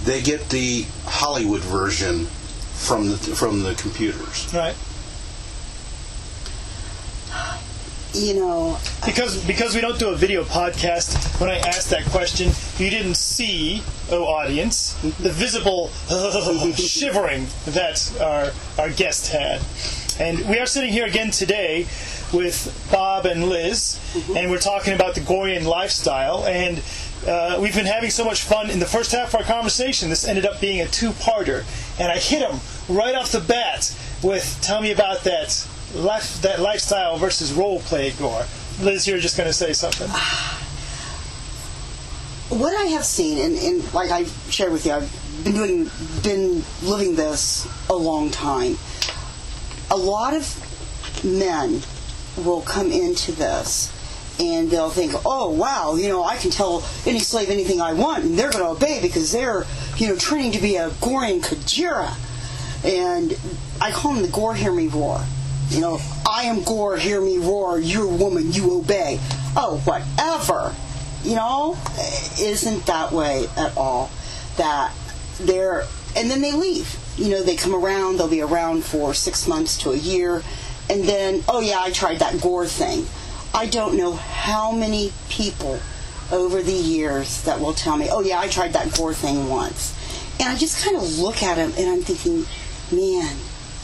They 0.03 0.21
get 0.21 0.49
the 0.49 0.85
Hollywood 1.05 1.61
version 1.61 2.25
from 2.25 3.09
the 3.09 3.17
from 3.17 3.63
the 3.63 3.75
computers. 3.75 4.53
Right. 4.53 4.75
You 8.13 8.33
know, 8.33 8.77
Because 9.05 9.41
because 9.45 9.73
we 9.73 9.79
don't 9.79 9.97
do 9.97 10.09
a 10.09 10.15
video 10.15 10.43
podcast, 10.43 11.39
when 11.39 11.49
I 11.49 11.59
asked 11.59 11.91
that 11.91 12.03
question, 12.07 12.51
you 12.77 12.89
didn't 12.89 13.15
see, 13.15 13.81
oh 14.11 14.25
audience, 14.25 14.95
the 15.19 15.29
visible 15.29 15.87
shivering 16.75 17.47
that 17.67 18.11
our 18.19 18.51
our 18.83 18.89
guest 18.89 19.31
had. 19.31 19.61
And 20.19 20.47
we 20.49 20.59
are 20.59 20.65
sitting 20.65 20.91
here 20.91 21.05
again 21.05 21.31
today 21.31 21.87
with 22.33 22.67
Bob 22.91 23.25
and 23.25 23.47
Liz, 23.47 23.97
mm-hmm. 24.13 24.35
and 24.35 24.51
we're 24.51 24.59
talking 24.59 24.93
about 24.93 25.15
the 25.15 25.21
Gorian 25.21 25.63
lifestyle. 25.63 26.45
And 26.45 26.81
uh, 27.27 27.59
we've 27.61 27.75
been 27.75 27.85
having 27.85 28.09
so 28.09 28.25
much 28.25 28.41
fun 28.41 28.69
in 28.69 28.79
the 28.79 28.85
first 28.85 29.11
half 29.11 29.29
of 29.29 29.35
our 29.35 29.43
conversation. 29.43 30.09
This 30.09 30.27
ended 30.27 30.45
up 30.45 30.59
being 30.59 30.81
a 30.81 30.87
two-parter, 30.87 31.63
and 31.99 32.11
I 32.11 32.17
hit 32.17 32.41
him 32.41 32.59
right 32.89 33.13
off 33.15 33.31
the 33.31 33.39
bat 33.39 33.95
with 34.23 34.59
tell 34.61 34.81
me 34.81 34.91
about 34.91 35.23
that 35.23 35.67
life, 35.93 36.41
that 36.41 36.59
lifestyle 36.59 37.17
versus 37.17 37.53
role 37.53 37.79
play 37.81 38.11
Gor. 38.11 38.45
Liz, 38.81 39.07
you're 39.07 39.19
just 39.19 39.37
going 39.37 39.47
to 39.47 39.53
say 39.53 39.73
something. 39.73 40.07
what 42.49 42.75
I 42.75 42.85
have 42.85 43.05
seen, 43.05 43.37
and, 43.37 43.55
and 43.57 43.93
like 43.93 44.09
I 44.09 44.25
shared 44.49 44.71
with 44.71 44.85
you, 44.85 44.93
I've 44.93 45.43
been 45.43 45.53
doing, 45.53 45.89
been 46.23 46.63
living 46.81 47.15
this 47.15 47.67
a 47.89 47.95
long 47.95 48.31
time. 48.31 48.77
A 49.91 49.97
lot 49.97 50.33
of 50.33 51.23
men 51.23 51.81
will 52.37 52.61
come 52.61 52.91
into 52.91 53.31
this 53.31 53.91
and 54.41 54.69
they'll 54.69 54.89
think, 54.89 55.13
oh 55.25 55.51
wow, 55.51 55.95
you 55.95 56.09
know, 56.09 56.23
I 56.23 56.37
can 56.37 56.51
tell 56.51 56.83
any 57.05 57.19
slave 57.19 57.49
anything 57.49 57.79
I 57.79 57.93
want, 57.93 58.23
and 58.23 58.37
they're 58.37 58.51
going 58.51 58.63
to 58.63 58.71
obey 58.71 58.99
because 59.01 59.31
they're, 59.31 59.65
you 59.97 60.07
know, 60.07 60.15
training 60.15 60.53
to 60.53 60.61
be 60.61 60.75
a 60.75 60.89
Gorian 60.89 61.41
Kajira. 61.41 62.15
And 62.83 63.37
I 63.79 63.91
call 63.91 64.13
them 64.13 64.23
the 64.23 64.29
Gor 64.29 64.55
Hear 64.55 64.71
Me 64.71 64.87
Roar. 64.87 65.23
You 65.69 65.79
know, 65.79 66.01
I 66.27 66.43
am 66.43 66.63
Gor, 66.63 66.97
hear 66.97 67.21
me 67.21 67.37
roar, 67.37 67.79
you're 67.79 68.03
a 68.03 68.15
woman, 68.15 68.51
you 68.51 68.73
obey. 68.73 69.19
Oh, 69.55 69.81
whatever 69.85 70.75
you 71.23 71.35
know, 71.35 71.77
isn't 72.39 72.85
that 72.85 73.11
way 73.11 73.47
at 73.57 73.75
all. 73.77 74.09
That 74.57 74.93
they're, 75.39 75.85
and 76.15 76.29
then 76.29 76.41
they 76.41 76.53
leave. 76.53 76.97
You 77.17 77.29
know, 77.29 77.43
they 77.43 77.55
come 77.55 77.75
around, 77.75 78.17
they'll 78.17 78.27
be 78.27 78.41
around 78.41 78.83
for 78.83 79.13
six 79.13 79.47
months 79.47 79.77
to 79.79 79.91
a 79.91 79.95
year, 79.95 80.41
and 80.89 81.03
then, 81.03 81.43
oh 81.47 81.59
yeah, 81.59 81.81
I 81.81 81.91
tried 81.91 82.19
that 82.19 82.41
Gor 82.41 82.65
thing. 82.65 83.05
I 83.53 83.65
don't 83.65 83.97
know 83.97 84.13
how 84.13 84.71
many 84.71 85.11
people 85.29 85.79
over 86.31 86.61
the 86.61 86.71
years 86.71 87.43
that 87.43 87.59
will 87.59 87.73
tell 87.73 87.97
me, 87.97 88.07
oh 88.09 88.21
yeah, 88.21 88.39
I 88.39 88.47
tried 88.47 88.73
that 88.73 88.95
Gor 88.95 89.13
thing 89.13 89.49
once. 89.49 89.93
And 90.39 90.49
I 90.49 90.55
just 90.55 90.83
kind 90.83 90.95
of 90.95 91.19
look 91.19 91.43
at 91.43 91.55
them 91.55 91.73
and 91.77 91.89
I'm 91.89 92.01
thinking, 92.01 92.45
man, 92.97 93.35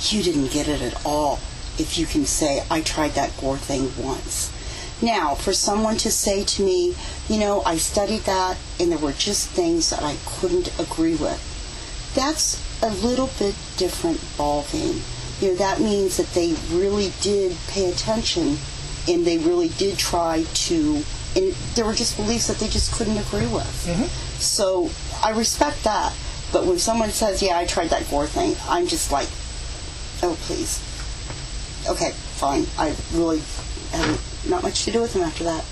you 0.03 0.23
didn't 0.23 0.51
get 0.53 0.69
it 0.69 0.81
at 0.81 1.05
all 1.05 1.39
if 1.77 1.97
you 1.97 2.05
can 2.05 2.25
say, 2.25 2.63
I 2.71 2.81
tried 2.81 3.11
that 3.11 3.35
Gor 3.37 3.57
thing 3.57 3.91
once. 4.01 4.53
Now, 5.01 5.35
for 5.35 5.51
someone 5.53 5.97
to 5.97 6.09
say 6.09 6.43
to 6.45 6.63
me, 6.63 6.95
you 7.27 7.37
know, 7.37 7.61
I 7.63 7.75
studied 7.75 8.21
that 8.21 8.57
and 8.79 8.91
there 8.91 8.97
were 8.97 9.11
just 9.11 9.49
things 9.49 9.89
that 9.89 10.01
I 10.01 10.15
couldn't 10.25 10.79
agree 10.79 11.15
with, 11.15 11.43
that's 12.15 12.63
a 12.81 12.89
little 12.89 13.29
bit 13.37 13.55
different 13.75 14.17
ballgame. 14.37 15.01
You 15.41 15.49
know, 15.49 15.55
that 15.55 15.81
means 15.81 16.17
that 16.17 16.33
they 16.33 16.55
really 16.71 17.11
did 17.21 17.55
pay 17.67 17.91
attention 17.91 18.57
and 19.07 19.25
they 19.25 19.37
really 19.37 19.69
did 19.69 19.97
try 19.97 20.43
to, 20.53 21.03
and 21.35 21.53
there 21.75 21.85
were 21.85 21.93
just 21.93 22.15
beliefs 22.17 22.47
that 22.47 22.57
they 22.57 22.67
just 22.67 22.93
couldn't 22.93 23.17
agree 23.17 23.47
with. 23.47 23.85
Mm-hmm. 23.87 24.05
So 24.39 24.89
I 25.23 25.31
respect 25.37 25.83
that. 25.83 26.13
But 26.53 26.65
when 26.65 26.79
someone 26.79 27.09
says, 27.09 27.43
yeah, 27.43 27.57
I 27.57 27.65
tried 27.65 27.89
that 27.89 28.09
Gor 28.09 28.25
thing, 28.25 28.55
I'm 28.69 28.87
just 28.87 29.11
like, 29.11 29.27
oh, 30.23 30.37
please. 30.43 30.79
Okay, 31.89 32.11
fine. 32.11 32.65
I 32.77 32.95
really 33.13 33.39
have 33.91 34.45
not 34.49 34.63
much 34.63 34.85
to 34.85 34.91
do 34.91 35.01
with 35.01 35.13
them 35.13 35.23
after 35.23 35.43
that. 35.43 35.65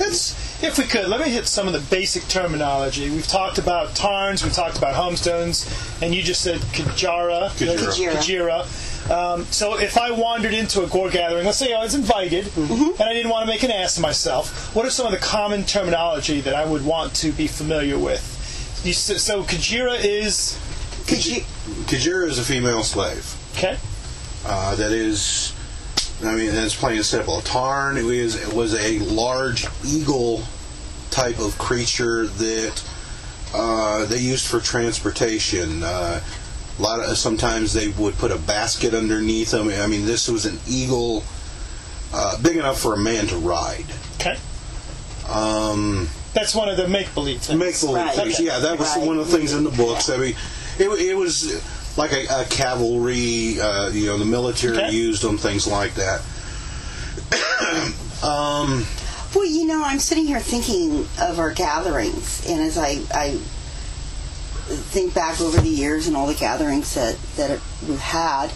Let's, 0.00 0.62
if 0.62 0.78
we 0.78 0.84
could, 0.84 1.08
let 1.08 1.20
me 1.20 1.28
hit 1.30 1.46
some 1.46 1.66
of 1.66 1.74
the 1.74 1.80
basic 1.94 2.26
terminology. 2.28 3.10
We've 3.10 3.26
talked 3.26 3.58
about 3.58 3.94
tarns, 3.94 4.42
we've 4.42 4.54
talked 4.54 4.78
about 4.78 4.94
homestones, 4.94 5.66
and 6.00 6.14
you 6.14 6.22
just 6.22 6.40
said 6.40 6.60
Kajara. 6.60 7.50
Kajira. 7.50 8.12
Kajira. 8.12 8.91
Um, 9.10 9.44
so 9.46 9.78
if 9.78 9.98
I 9.98 10.10
wandered 10.12 10.54
into 10.54 10.82
a 10.84 10.86
Gor 10.86 11.10
gathering, 11.10 11.44
let's 11.44 11.58
say 11.58 11.72
I 11.74 11.80
was 11.82 11.94
invited, 11.94 12.50
and 12.56 13.00
I 13.00 13.12
didn't 13.12 13.30
want 13.30 13.46
to 13.46 13.52
make 13.52 13.62
an 13.62 13.70
ass 13.70 13.96
of 13.96 14.02
myself, 14.02 14.74
what 14.74 14.86
are 14.86 14.90
some 14.90 15.06
of 15.06 15.12
the 15.12 15.18
common 15.18 15.64
terminology 15.64 16.40
that 16.42 16.54
I 16.54 16.64
would 16.64 16.84
want 16.84 17.14
to 17.16 17.32
be 17.32 17.46
familiar 17.48 17.98
with? 17.98 18.28
You, 18.84 18.92
s- 18.92 19.22
so 19.22 19.42
Kajira 19.42 19.98
is 20.02 20.58
Kaji- 21.06 21.44
Kajira 21.86 22.28
is 22.28 22.38
a 22.38 22.44
female 22.44 22.82
slave. 22.84 23.34
okay. 23.56 23.76
Uh, 24.46 24.74
that 24.76 24.92
is, 24.92 25.52
I 26.24 26.34
mean, 26.34 26.52
that's 26.54 26.74
plain 26.74 26.96
and 26.96 27.04
simple. 27.04 27.38
A 27.38 27.42
tarn 27.42 27.96
is 27.96 28.44
was 28.52 28.74
a 28.74 28.98
large 29.00 29.66
eagle 29.84 30.42
type 31.10 31.38
of 31.38 31.56
creature 31.58 32.26
that 32.26 32.84
uh, 33.54 34.04
they 34.06 34.18
used 34.18 34.46
for 34.46 34.58
transportation. 34.60 35.82
Uh, 35.84 36.20
a 36.82 36.84
lot 36.84 37.00
of 37.00 37.16
sometimes 37.16 37.72
they 37.72 37.88
would 37.88 38.14
put 38.18 38.32
a 38.32 38.38
basket 38.38 38.92
underneath 38.92 39.52
them. 39.52 39.68
I 39.68 39.86
mean, 39.86 40.04
this 40.04 40.28
was 40.28 40.46
an 40.46 40.58
eagle 40.68 41.22
uh, 42.12 42.40
big 42.42 42.56
enough 42.56 42.80
for 42.80 42.94
a 42.94 42.98
man 42.98 43.26
to 43.28 43.36
ride. 43.36 43.84
Okay. 44.16 44.36
Um, 45.28 46.08
That's 46.34 46.54
one 46.54 46.68
of 46.68 46.76
the 46.76 46.88
make 46.88 47.14
believe 47.14 47.40
things. 47.40 47.58
Make 47.58 47.78
believe 47.80 48.04
Right. 48.06 48.14
things. 48.16 48.40
Yeah, 48.40 48.58
that 48.58 48.78
was 48.78 48.88
Right. 48.96 49.06
one 49.06 49.18
of 49.18 49.30
the 49.30 49.36
things 49.36 49.52
in 49.52 49.62
the 49.64 49.70
books. 49.70 50.10
I 50.10 50.16
mean, 50.16 50.34
it, 50.78 50.88
it 50.88 51.14
was 51.16 51.62
like 51.96 52.12
a, 52.12 52.26
a 52.40 52.44
cavalry. 52.46 53.60
Uh, 53.60 53.90
you 53.90 54.06
know, 54.06 54.18
the 54.18 54.24
military 54.24 54.76
Okay. 54.78 54.90
used 54.90 55.22
them, 55.22 55.38
things 55.38 55.66
like 55.68 55.94
that. 55.94 56.20
um, 58.24 58.84
Well, 59.34 59.46
you 59.46 59.66
know, 59.66 59.82
I'm 59.84 60.00
sitting 60.00 60.26
here 60.26 60.40
thinking 60.40 61.06
of 61.20 61.38
our 61.38 61.52
gatherings, 61.52 62.44
and 62.48 62.60
as 62.60 62.76
I, 62.76 62.98
I 63.14 63.38
think 64.72 65.14
back 65.14 65.40
over 65.40 65.60
the 65.60 65.68
years 65.68 66.06
and 66.06 66.16
all 66.16 66.26
the 66.26 66.34
gatherings 66.34 66.94
that, 66.94 67.16
that 67.36 67.60
we've 67.86 67.98
had, 67.98 68.52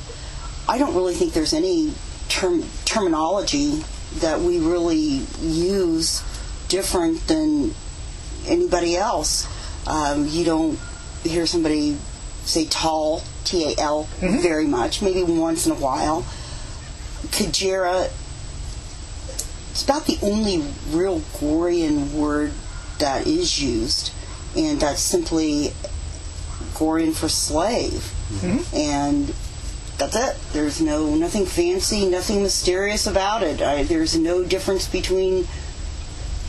I 0.69 0.79
don't 0.79 0.95
really 0.95 1.15
think 1.15 1.33
there's 1.33 1.53
any 1.53 1.93
term, 2.29 2.65
terminology 2.85 3.83
that 4.21 4.41
we 4.41 4.59
really 4.59 5.23
use 5.41 6.23
different 6.69 7.27
than 7.27 7.75
anybody 8.47 8.97
else. 8.97 9.47
Um, 9.87 10.27
you 10.29 10.45
don't 10.45 10.79
hear 11.23 11.47
somebody 11.47 11.97
say 12.45 12.65
Tal, 12.67 13.23
T 13.45 13.73
A 13.73 13.81
L, 13.81 14.05
very 14.21 14.67
much, 14.67 15.03
maybe 15.03 15.23
once 15.23 15.67
in 15.67 15.73
a 15.73 15.77
while. 15.77 16.23
Kajira 17.29 18.11
it's 19.77 19.85
about 19.85 20.07
the 20.07 20.19
only 20.23 20.65
real 20.91 21.21
Gorian 21.21 22.13
word 22.13 22.53
that 22.99 23.27
is 23.27 23.61
used, 23.61 24.11
and 24.57 24.81
that's 24.81 25.03
simply 25.03 25.75
Gorian 26.77 27.15
for 27.15 27.29
slave. 27.29 28.13
Mm-hmm. 28.29 28.77
And 28.77 29.35
that's 29.99 30.17
it. 30.17 30.37
There's 30.53 30.81
no 30.81 31.15
nothing 31.15 31.47
fancy, 31.47 32.07
nothing 32.07 32.43
mysterious 32.43 33.07
about 33.07 33.43
it. 33.43 33.63
I, 33.63 33.83
there's 33.83 34.17
no 34.17 34.45
difference 34.45 34.87
between 34.87 35.47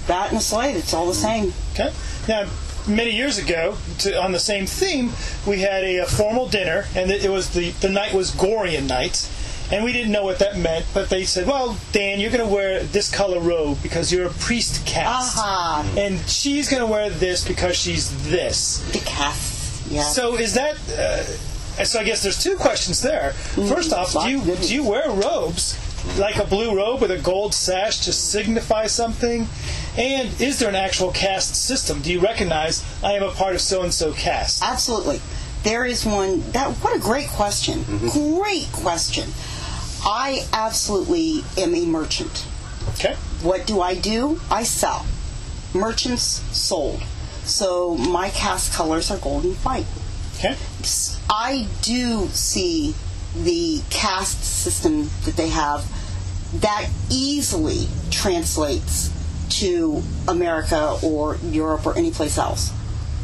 that 0.08 0.30
and 0.30 0.38
a 0.38 0.42
slave. 0.42 0.76
It's 0.76 0.94
all 0.94 1.06
the 1.06 1.14
mm-hmm. 1.14 1.50
same. 1.50 1.54
Okay. 1.74 1.94
Now, 2.28 2.50
many 2.88 3.12
years 3.12 3.38
ago, 3.38 3.78
to, 4.00 4.22
on 4.22 4.32
the 4.32 4.40
same 4.40 4.66
theme, 4.66 5.12
we 5.46 5.62
had 5.62 5.84
a, 5.84 5.98
a 6.00 6.06
formal 6.06 6.48
dinner, 6.48 6.86
and 6.96 7.12
it, 7.12 7.30
was 7.30 7.52
the 7.52 7.72
the 7.72 7.90
night 7.90 8.14
was 8.14 8.32
Gorian 8.32 8.88
night, 8.88 9.30
and 9.72 9.84
we 9.84 9.94
didn't 9.94 10.12
know 10.12 10.24
what 10.24 10.40
that 10.40 10.58
meant. 10.58 10.86
But 10.94 11.10
they 11.10 11.24
said, 11.24 11.48
"Well, 11.48 11.78
Dan, 11.92 12.20
you're 12.20 12.32
going 12.32 12.48
to 12.48 12.54
wear 12.54 12.84
this 12.84 13.10
color 13.10 13.40
robe 13.40 13.78
because 13.82 14.12
you're 14.12 14.28
a 14.28 14.34
priest 14.34 14.86
caste, 14.86 15.38
Aha. 15.38 15.94
and 15.98 16.20
she's 16.30 16.70
going 16.70 16.82
to 16.82 16.88
wear 16.88 17.10
this 17.10 17.48
because 17.48 17.78
she's 17.78 18.30
this." 18.30 18.80
The 18.92 19.00
cast. 19.00 19.57
Yeah. 19.90 20.04
So 20.04 20.36
is 20.36 20.54
that? 20.54 20.76
Uh, 20.90 21.24
so 21.84 22.00
I 22.00 22.04
guess 22.04 22.24
there's 22.24 22.42
two 22.42 22.56
questions 22.56 23.02
there. 23.02 23.34
First 23.34 23.94
off, 23.94 24.14
do 24.14 24.30
you 24.30 24.56
do 24.56 24.74
you 24.74 24.84
wear 24.84 25.10
robes 25.10 25.78
like 26.18 26.38
a 26.38 26.46
blue 26.46 26.76
robe 26.76 27.02
with 27.02 27.12
a 27.12 27.18
gold 27.18 27.54
sash 27.54 28.00
to 28.06 28.14
signify 28.14 28.88
something? 28.88 29.48
And 29.98 30.30
is 30.42 30.60
there 30.60 30.70
an 30.70 30.76
actual 30.76 31.12
caste 31.12 31.56
system? 31.56 32.02
Do 32.02 32.12
you 32.12 32.20
recognize 32.20 32.84
I 33.04 33.14
am 33.14 33.24
a 33.24 33.32
part 33.32 33.56
of 33.56 33.62
so 33.62 33.84
and 33.84 33.94
so 33.94 34.14
caste? 34.14 34.64
Absolutely. 34.64 35.22
There 35.64 35.86
is 35.86 36.06
one 36.06 36.42
that 36.52 36.70
what 36.78 36.96
a 36.96 37.00
great 37.00 37.30
question. 37.30 37.84
Great 38.10 38.72
question. 38.72 39.30
I 40.04 40.46
absolutely 40.54 41.44
am 41.58 41.76
a 41.76 41.86
merchant. 41.86 42.46
Okay. 42.90 43.16
What 43.42 43.68
do 43.68 43.82
I 43.82 43.96
do? 43.96 44.40
I 44.50 44.64
sell. 44.64 45.06
Merchants 45.74 46.42
sold. 46.58 47.04
So 47.48 47.96
my 47.96 48.30
cast 48.30 48.74
colors 48.74 49.10
are 49.10 49.18
gold 49.18 49.46
and 49.46 49.56
white. 49.58 49.86
Okay. 50.38 50.56
S- 50.82 51.20
I 51.30 51.68
do 51.82 52.28
see 52.28 52.94
the 53.36 53.82
caste 53.90 54.44
system 54.44 55.10
that 55.26 55.36
they 55.36 55.50
have 55.50 55.86
that 56.62 56.88
easily 57.10 57.88
translates 58.12 59.12
to 59.50 60.02
America 60.28 60.98
or 61.04 61.38
Europe 61.44 61.86
or 61.86 61.98
any 61.98 62.12
place 62.12 62.38
else 62.38 62.72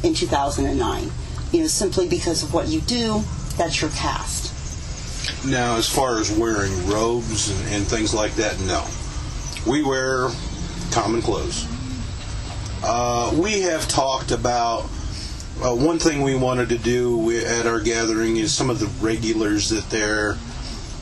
in 0.03 0.13
2009. 0.13 1.11
You 1.51 1.61
know, 1.61 1.67
simply 1.67 2.07
because 2.07 2.43
of 2.43 2.53
what 2.53 2.67
you 2.67 2.81
do, 2.81 3.21
that's 3.57 3.79
your 3.81 3.91
caste. 3.91 4.51
now, 5.45 5.75
as 5.77 5.87
far 5.87 6.19
as 6.19 6.31
wearing 6.31 6.87
robes 6.87 7.49
and, 7.49 7.75
and 7.75 7.85
things 7.85 8.13
like 8.13 8.33
that, 8.35 8.59
no. 8.61 8.83
We 9.69 9.83
wear 9.83 10.29
common 10.91 11.21
clothes. 11.21 11.65
Uh, 12.85 13.33
we 13.41 13.61
have 13.61 13.87
talked 13.87 14.31
about 14.31 14.81
uh, 15.63 15.73
one 15.73 15.99
thing 15.99 16.21
we 16.21 16.35
wanted 16.35 16.69
to 16.69 16.77
do 16.77 17.31
at 17.45 17.65
our 17.65 17.79
gathering 17.79 18.37
is 18.37 18.53
some 18.53 18.69
of 18.69 18.79
the 18.79 18.87
regulars 19.05 19.69
that 19.69 19.89
there. 19.89 20.37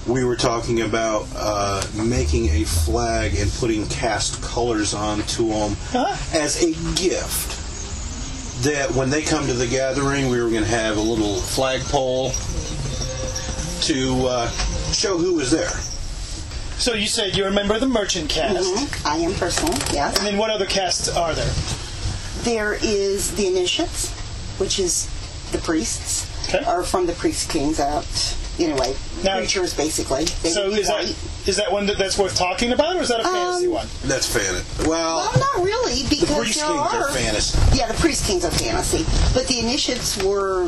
We 0.08 0.24
were 0.26 0.36
talking 0.36 0.82
about 0.82 1.28
uh, 1.36 1.84
making 1.96 2.50
a 2.50 2.64
flag 2.64 3.36
and 3.36 3.52
putting 3.54 3.88
cast 3.88 4.42
colors 4.42 4.94
onto 4.96 5.48
them 5.50 5.76
Huh? 5.90 6.16
as 6.34 6.62
a 6.64 6.72
gift. 6.96 7.58
That 8.64 8.92
when 8.92 9.10
they 9.10 9.22
come 9.24 9.46
to 9.48 9.54
the 9.54 9.68
gathering, 9.68 10.30
we 10.30 10.42
were 10.42 10.50
going 10.50 10.64
to 10.64 10.70
have 10.70 10.98
a 10.98 11.02
little 11.02 11.36
flagpole 11.36 12.32
to 13.82 14.28
uh, 14.28 14.50
show 14.92 15.18
who 15.18 15.34
was 15.36 15.50
there. 15.52 15.72
So 16.82 16.96
you 16.96 17.06
said 17.06 17.38
you're 17.38 17.48
a 17.48 17.52
member 17.52 17.76
of 17.76 17.80
the 17.82 17.88
merchant 17.88 18.28
cast. 18.28 18.58
Mhm. 18.58 19.06
I 19.06 19.18
am 19.18 19.36
personally, 19.36 19.78
yes. 19.94 20.18
And 20.18 20.26
then 20.26 20.38
what 20.38 20.50
other 20.50 20.66
casts 20.66 21.08
are 21.08 21.32
there? 21.36 21.52
There 22.42 22.74
is 22.82 23.30
the 23.32 23.46
initiates, 23.46 24.10
which 24.58 24.80
is 24.80 25.06
the 25.52 25.60
priests, 25.60 26.26
Okay. 26.50 26.64
or 26.66 26.82
from 26.84 27.06
the 27.06 27.14
priest 27.14 27.50
kings 27.50 27.80
out. 27.80 28.06
Anyway, 28.58 28.96
Now- 29.24 29.38
preachers 29.38 29.76
basically. 29.76 30.26
They 30.42 30.50
So 30.50 30.64
would 30.66 30.74
be 30.74 30.82
is 30.82 30.88
that 30.88 31.04
white. 31.06 31.16
is 31.46 31.56
that 31.58 31.72
one 31.72 31.86
that, 31.86 32.00
that's 32.00 32.18
worth 32.18 32.36
talking 32.36 32.72
about, 32.72 32.96
or 32.96 33.02
is 33.04 33.10
that 33.10 33.20
a 33.20 33.24
fantasy 33.26 33.68
Um, 33.68 33.74
one? 33.74 33.88
That's 34.06 34.26
fan. 34.26 34.64
Well, 34.80 35.18
Well, 35.18 35.32
not 35.38 35.64
really, 35.64 36.02
because 36.10 36.30
the 36.30 36.36
priest 36.36 36.58
there 36.60 36.68
kings 36.68 36.80
are, 36.80 37.04
are 37.10 37.12
fantasy. 37.12 37.58
Yeah, 37.74 37.88
the 37.90 37.94
priest 38.00 38.26
kings 38.26 38.44
are 38.44 38.50
fantasy, 38.52 39.06
but 39.36 39.46
the 39.48 39.60
initiates 39.60 40.18
were 40.18 40.66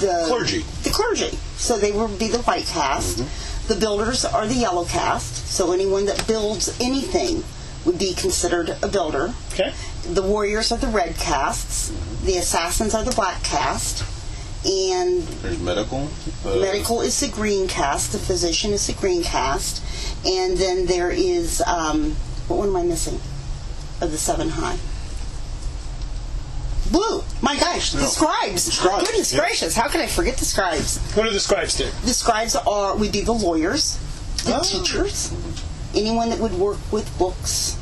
the 0.00 0.24
Clergy. 0.28 0.64
The 0.82 0.90
clergy, 0.90 1.38
so 1.58 1.76
they 1.78 1.92
would 1.92 2.18
be 2.18 2.28
the 2.28 2.38
white 2.38 2.66
cast. 2.66 3.18
The 3.68 3.74
builders 3.74 4.24
are 4.24 4.46
the 4.46 4.54
yellow 4.54 4.84
cast, 4.84 5.48
so 5.48 5.72
anyone 5.72 6.06
that 6.06 6.26
builds 6.26 6.78
anything 6.80 7.42
would 7.84 7.98
be 7.98 8.14
considered 8.14 8.76
a 8.82 8.88
builder. 8.88 9.34
Okay. 9.52 9.72
The 10.12 10.22
warriors 10.22 10.70
are 10.72 10.78
the 10.78 10.86
red 10.88 11.16
casts. 11.16 11.92
The 12.24 12.36
assassins 12.36 12.94
are 12.94 13.02
the 13.04 13.14
black 13.14 13.42
cast. 13.42 14.04
And 14.64 15.22
There's 15.22 15.60
medical. 15.60 16.08
Uh, 16.44 16.56
medical 16.56 17.00
is 17.00 17.18
the 17.20 17.28
green 17.28 17.68
cast. 17.68 18.12
The 18.12 18.18
physician 18.18 18.72
is 18.72 18.86
the 18.86 18.92
green 18.94 19.22
cast. 19.22 19.82
And 20.24 20.56
then 20.56 20.86
there 20.86 21.10
is, 21.10 21.60
um, 21.66 22.12
what 22.48 22.58
one 22.58 22.68
am 22.68 22.76
I 22.76 22.82
missing? 22.82 23.20
Of 24.00 24.10
the 24.10 24.18
seven 24.18 24.48
high. 24.48 24.78
Blue. 26.90 27.22
My 27.40 27.56
gosh, 27.56 27.92
the 27.92 28.02
No. 28.02 28.06
scribes. 28.06 28.62
Scribes, 28.72 29.04
Goodness 29.06 29.32
yeah. 29.32 29.40
gracious, 29.40 29.74
how 29.74 29.88
can 29.88 30.00
I 30.00 30.06
forget 30.06 30.36
the 30.36 30.44
scribes? 30.44 30.98
What 31.14 31.24
do 31.24 31.30
the 31.32 31.40
scribes 31.40 31.76
do? 31.76 31.88
The 32.04 32.14
scribes 32.14 32.54
are 32.56 32.94
would 32.94 33.12
be 33.12 33.22
the 33.22 33.32
lawyers, 33.32 33.96
the 34.44 34.58
Oh. 34.58 34.62
teachers, 34.62 35.30
anyone 35.94 36.30
that 36.30 36.38
would 36.38 36.54
work 36.54 36.78
with 36.90 37.06
books. 37.18 37.76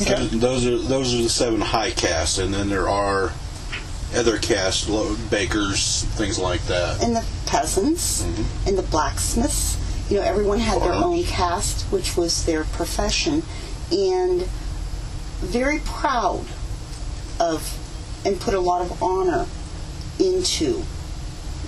Okay. 0.00 0.26
Those 0.26 0.66
are 0.66 0.78
those 0.78 1.14
are 1.14 1.22
the 1.22 1.28
seven 1.28 1.60
high 1.60 1.90
casts, 1.90 2.38
and 2.38 2.52
then 2.52 2.68
there 2.68 2.88
are 2.88 3.32
other 4.14 4.38
casts, 4.38 4.88
lo- 4.88 5.16
bakers, 5.30 6.04
things 6.16 6.38
like 6.38 6.64
that. 6.66 7.02
and 7.02 7.16
the 7.16 7.24
peasants 7.46 8.22
mm-hmm. 8.22 8.68
and 8.68 8.78
the 8.78 8.82
blacksmiths. 8.82 9.78
You 10.10 10.18
know, 10.18 10.22
everyone 10.22 10.60
had 10.60 10.80
their 10.82 10.92
uh-huh. 10.92 11.06
own 11.06 11.24
caste, 11.24 11.82
which 11.90 12.16
was 12.16 12.44
their 12.44 12.64
profession, 12.64 13.42
and 13.90 14.42
very 15.40 15.80
proud 15.80 16.46
of 17.40 17.78
and 18.24 18.40
put 18.40 18.54
a 18.54 18.60
lot 18.60 18.82
of 18.82 19.02
honor 19.02 19.46
into 20.18 20.82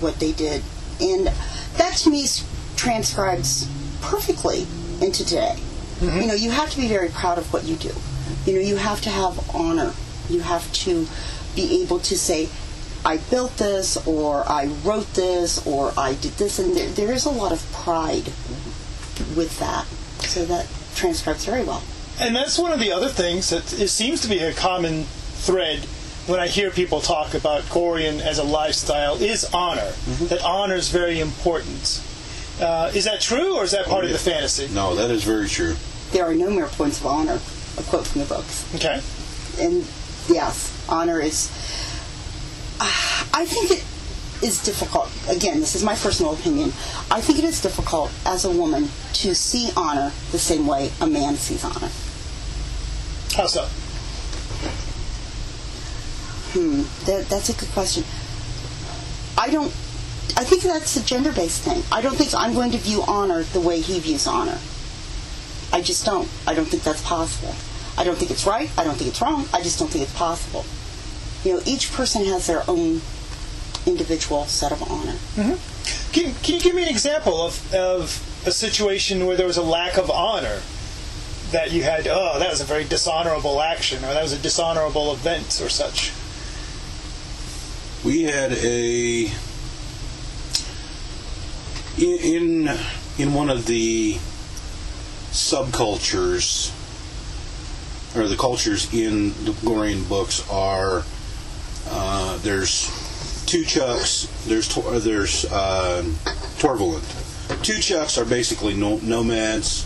what 0.01 0.19
they 0.19 0.33
did. 0.33 0.63
And 1.01 1.27
that 1.77 1.95
to 1.99 2.11
me 2.11 2.27
transcribes 2.77 3.69
perfectly 4.01 4.67
into 5.01 5.25
today. 5.25 5.57
Mm-hmm. 6.01 6.21
You 6.21 6.27
know, 6.27 6.35
you 6.35 6.51
have 6.51 6.71
to 6.71 6.77
be 6.77 6.89
very 6.89 7.09
proud 7.09 7.39
of 7.39 7.53
what 7.53 7.65
you 7.65 7.77
do. 7.77 7.93
You 8.47 8.55
know, 8.55 8.61
you 8.61 8.77
have 8.77 9.01
to 9.03 9.11
have 9.11 9.55
honor. 9.55 9.93
You 10.29 10.41
have 10.41 10.71
to 10.85 11.07
be 11.55 11.83
able 11.83 11.99
to 12.01 12.19
say, 12.19 12.49
I 13.05 13.17
built 13.17 13.57
this, 13.57 13.97
or 14.07 14.49
I 14.49 14.67
wrote 14.85 15.13
this, 15.15 15.65
or 15.67 15.93
I 15.97 16.15
did 16.15 16.33
this, 16.33 16.59
and 16.59 16.77
there, 16.77 16.89
there 16.91 17.13
is 17.13 17.25
a 17.25 17.31
lot 17.31 17.53
of 17.53 17.73
pride 17.73 18.27
with 19.37 19.59
that. 19.61 19.87
So 20.29 20.45
that 20.47 20.69
transcribes 20.95 21.45
very 21.45 21.65
well. 21.65 21.83
And 22.21 22.35
that's 22.35 22.59
one 22.59 22.73
of 22.73 22.81
the 22.81 22.93
other 22.93 23.09
things 23.09 23.51
that 23.51 23.73
it 23.81 23.89
seems 23.89 24.21
to 24.23 24.29
be 24.29 24.41
a 24.41 24.53
common 24.53 25.07
thread 25.39 25.81
when 26.27 26.41
I 26.41 26.47
hear 26.47 26.71
people 26.71 27.01
talk 27.01 27.35
about 27.35 27.63
Gorian 27.65 28.21
as 28.21 28.39
a 28.39 28.45
lifestyle 28.45 29.17
is 29.17 29.45
honor. 29.55 29.93
That 30.29 30.43
honor 30.45 30.75
is 30.75 30.91
very 30.91 31.21
important. 31.21 32.03
Uh, 32.61 32.91
is 32.95 33.05
that 33.05 33.21
true, 33.21 33.57
or 33.57 33.65
is 33.65 33.71
that 33.71 33.87
part 33.87 34.05
of 34.05 34.11
the 34.11 34.19
fantasy? 34.19 34.69
No, 34.75 34.95
that 34.97 35.11
is 35.11 35.25
very 35.25 35.49
true. 35.49 35.75
There 36.13 36.25
are 36.25 36.35
no 36.35 36.51
mere 36.51 36.67
points 36.67 37.01
of 37.01 37.07
honor, 37.07 37.41
a 37.79 37.83
quote 37.85 38.07
from 38.07 38.21
the 38.23 38.27
books. 38.27 38.75
Okay. 38.75 39.01
and 39.61 39.87
yes, 40.29 40.85
honor 40.89 41.21
is. 41.21 41.51
Uh, 42.81 43.25
I 43.33 43.47
think 43.47 43.71
it 43.71 43.85
is 44.43 44.63
difficult. 44.63 45.11
Again, 45.29 45.61
this 45.61 45.75
is 45.75 45.83
my 45.83 45.95
personal 45.95 46.35
opinion. 46.35 46.71
I 47.11 47.21
think 47.21 47.39
it 47.39 47.45
is 47.45 47.61
difficult 47.63 48.11
as 48.27 48.45
a 48.45 48.51
woman 48.51 48.89
to 49.15 49.35
see 49.35 49.71
honor 49.77 50.13
the 50.33 50.39
same 50.39 50.67
way 50.67 50.91
a 51.01 51.07
man 51.07 51.37
sees 51.37 51.65
honor. 51.65 51.91
How 53.37 53.47
so? 53.47 53.69
That, 56.53 57.27
that's 57.29 57.49
a 57.49 57.55
good 57.55 57.71
question. 57.71 58.05
I 59.37 59.51
don't. 59.51 59.73
I 60.37 60.45
think 60.45 60.63
that's 60.63 60.97
a 60.97 61.05
gender-based 61.05 61.63
thing. 61.63 61.83
I 61.91 62.01
don't 62.01 62.17
think 62.17 62.35
I'm 62.35 62.55
going 62.55 62.71
to 62.73 62.79
view 62.79 63.03
honor 63.07 63.43
the 63.43 63.61
way 63.61 63.81
he 63.81 63.99
views 63.99 64.27
honor. 64.27 64.59
I 65.73 65.81
just 65.81 66.05
don't. 66.05 66.29
I 66.47 66.55
don't 66.55 66.67
think 66.67 66.83
that's 66.83 67.03
possible. 67.03 67.55
I 67.97 68.05
don't 68.05 68.17
think 68.17 68.31
it's 68.31 68.47
right. 68.47 68.71
I 68.79 68.85
don't 68.85 68.97
think 68.97 69.11
it's 69.11 69.21
wrong. 69.21 69.47
I 69.53 69.63
just 69.63 69.79
don't 69.79 69.89
think 69.89 70.05
it's 70.05 70.17
possible. 70.17 70.65
You 71.45 71.55
know, 71.55 71.63
each 71.67 71.93
person 71.93 72.25
has 72.27 72.47
their 72.47 72.63
own 72.69 73.01
individual 73.87 74.45
set 74.45 74.71
of 74.71 74.83
honor. 74.91 75.17
Hmm. 75.35 76.13
Can, 76.13 76.35
can 76.43 76.55
you 76.55 76.61
give 76.61 76.75
me 76.75 76.83
an 76.83 76.89
example 76.89 77.43
of, 77.43 77.75
of 77.75 78.43
a 78.47 78.53
situation 78.53 79.27
where 79.27 79.37
there 79.37 79.47
was 79.47 79.57
a 79.57 79.63
lack 79.63 79.97
of 79.97 80.11
honor 80.11 80.61
that 81.51 81.73
you 81.73 81.83
had, 81.83 82.07
oh, 82.07 82.39
that 82.39 82.51
was 82.51 82.61
a 82.61 82.65
very 82.65 82.85
dishonorable 82.85 83.61
action, 83.61 84.05
or 84.05 84.13
that 84.15 84.23
was 84.23 84.33
a 84.33 84.39
dishonorable 84.39 85.13
event, 85.13 85.61
or 85.63 85.69
such? 85.69 86.13
We 88.05 88.23
had 88.23 88.53
a 88.53 89.31
in 91.99 92.71
in, 93.19 93.35
one 93.35 93.51
of 93.51 93.67
the 93.67 94.15
subcultures 95.33 96.73
or 98.17 98.29
the 98.29 98.37
cultures 98.37 98.93
in 98.95 99.31
the 99.45 99.51
Gorian 99.63 100.09
books 100.09 100.49
are 100.49 101.03
uh, 101.91 102.39
there's 102.39 102.87
Tuchuks 103.47 104.29
there's 104.47 104.69
Tor- 104.69 105.01
there's 105.01 105.45
uh, 105.47 106.05
Torvaland. 106.59 107.03
Tuchuks 107.65 108.17
are 108.21 108.25
basically 108.25 108.75
no- 108.75 108.99
nomads. 109.03 109.85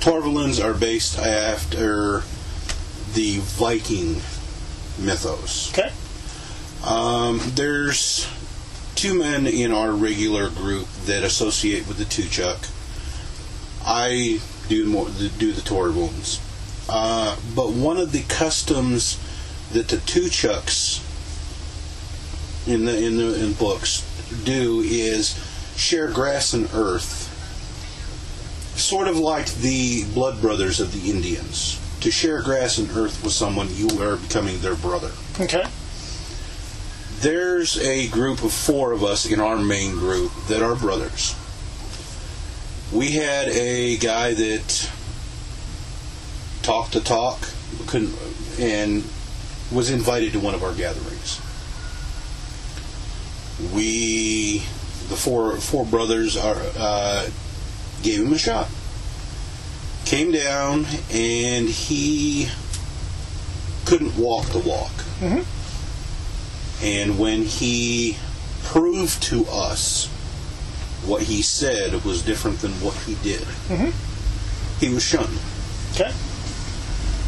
Torvalans 0.00 0.64
are 0.64 0.74
based 0.74 1.18
after 1.18 2.22
the 3.12 3.38
Viking 3.40 4.22
mythos. 4.98 5.70
Okay. 5.72 5.92
Um, 6.86 7.40
there's 7.54 8.28
two 8.94 9.18
men 9.18 9.46
in 9.46 9.72
our 9.72 9.92
regular 9.92 10.50
group 10.50 10.86
that 11.06 11.22
associate 11.22 11.88
with 11.88 11.96
the 11.96 12.04
Tuchuk. 12.04 12.70
I 13.86 14.40
do 14.68 14.86
more 14.86 15.06
do 15.06 15.52
the 15.52 15.62
Torvalds. 15.62 16.40
Uh, 16.88 17.36
but 17.54 17.70
one 17.70 17.96
of 17.96 18.12
the 18.12 18.22
customs 18.24 19.18
that 19.72 19.88
the 19.88 19.96
Tuchuks 19.96 21.00
in 22.66 22.84
the 22.84 22.96
in 22.96 23.16
the 23.16 23.42
in 23.42 23.52
books 23.54 24.02
do 24.44 24.80
is 24.84 25.38
share 25.76 26.10
grass 26.10 26.52
and 26.52 26.68
earth, 26.74 27.30
sort 28.78 29.08
of 29.08 29.18
like 29.18 29.52
the 29.54 30.04
blood 30.12 30.40
brothers 30.40 30.80
of 30.80 30.92
the 30.92 31.10
Indians. 31.10 31.80
To 32.00 32.10
share 32.10 32.42
grass 32.42 32.76
and 32.76 32.90
earth 32.90 33.24
with 33.24 33.32
someone, 33.32 33.68
you 33.74 33.88
are 34.02 34.16
becoming 34.16 34.60
their 34.60 34.74
brother 34.74 35.10
Okay. 35.40 35.64
There's 37.20 37.78
a 37.78 38.08
group 38.08 38.42
of 38.42 38.52
four 38.52 38.92
of 38.92 39.02
us 39.02 39.26
in 39.26 39.40
our 39.40 39.56
main 39.56 39.92
group 39.92 40.32
that 40.48 40.62
are 40.62 40.74
brothers. 40.74 41.34
We 42.92 43.12
had 43.12 43.48
a 43.48 43.96
guy 43.96 44.34
that 44.34 44.90
talked 46.62 46.92
to 46.92 47.00
talk, 47.00 47.48
couldn't, 47.86 48.14
and 48.58 49.04
was 49.72 49.90
invited 49.90 50.32
to 50.32 50.40
one 50.40 50.54
of 50.54 50.62
our 50.62 50.72
gatherings. 50.74 51.40
We, 53.74 54.58
the 55.08 55.16
four 55.16 55.56
four 55.56 55.84
brothers, 55.86 56.36
are 56.36 56.60
uh, 56.76 57.28
gave 58.02 58.20
him 58.20 58.32
a 58.32 58.38
shot. 58.38 58.68
Came 60.04 60.32
down, 60.32 60.86
and 61.10 61.68
he 61.68 62.48
couldn't 63.86 64.16
walk 64.16 64.46
the 64.46 64.58
walk. 64.58 64.92
And 66.82 67.18
when 67.18 67.42
he 67.42 68.16
proved 68.62 69.22
to 69.24 69.46
us 69.46 70.06
what 71.06 71.22
he 71.22 71.42
said 71.42 72.04
was 72.04 72.22
different 72.22 72.60
than 72.60 72.72
what 72.80 72.94
he 73.06 73.14
did, 73.22 73.46
he 74.80 74.92
was 74.92 75.02
shunned. 75.02 75.38
Okay. 75.92 76.12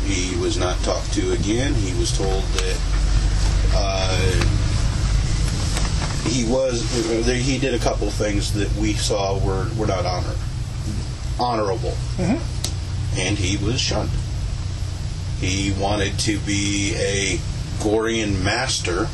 He 0.05 0.37
was 0.41 0.57
not 0.57 0.79
talked 0.81 1.13
to 1.15 1.33
again. 1.33 1.75
He 1.75 1.99
was 1.99 2.17
told 2.17 2.43
that 2.43 2.79
uh, 3.75 4.45
he 6.29 6.45
was. 6.45 7.25
that 7.27 7.37
He 7.37 7.59
did 7.59 7.75
a 7.75 7.79
couple 7.79 8.09
things 8.11 8.53
that 8.55 8.73
we 8.77 8.95
saw 8.95 9.39
were 9.45 9.69
were 9.77 9.87
not 9.87 10.05
honor, 10.07 10.35
honorable, 11.41 11.95
and 13.17 13.37
he 13.39 13.57
was 13.65 13.81
shunned. 13.81 14.11
He 15.41 15.73
wanted 15.79 16.19
to 16.21 16.39
be 16.41 16.95
a 16.97 17.39
Gorian 17.83 18.43
master, 18.45 19.09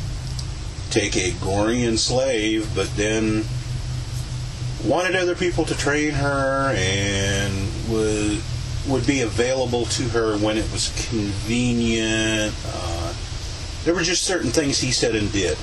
take 0.93 1.15
a 1.17 1.31
Gorian 1.43 1.97
slave, 1.97 2.69
but 2.75 2.87
then 2.95 3.43
wanted 4.85 5.15
other 5.15 5.33
people 5.35 5.65
to 5.65 5.75
train 5.75 6.11
her 6.11 6.71
and 6.77 7.69
would 7.89 8.39
would 8.87 9.07
be 9.07 9.21
available 9.21 9.85
to 9.85 10.03
her 10.09 10.37
when 10.37 10.57
it 10.57 10.69
was 10.71 10.89
convenient. 11.09 12.53
Uh, 12.67 13.13
there 13.85 13.93
were 13.93 14.01
just 14.03 14.23
certain 14.23 14.51
things 14.51 14.79
he 14.79 14.91
said 14.91 15.15
and 15.15 15.31
did 15.31 15.57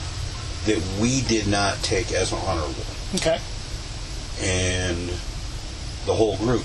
that 0.67 0.83
we 1.01 1.21
did 1.23 1.47
not 1.47 1.77
take 1.83 2.13
as 2.13 2.33
honorable, 2.33 2.85
Okay. 3.15 3.39
and 4.41 5.09
the 6.07 6.15
whole 6.15 6.37
group 6.39 6.65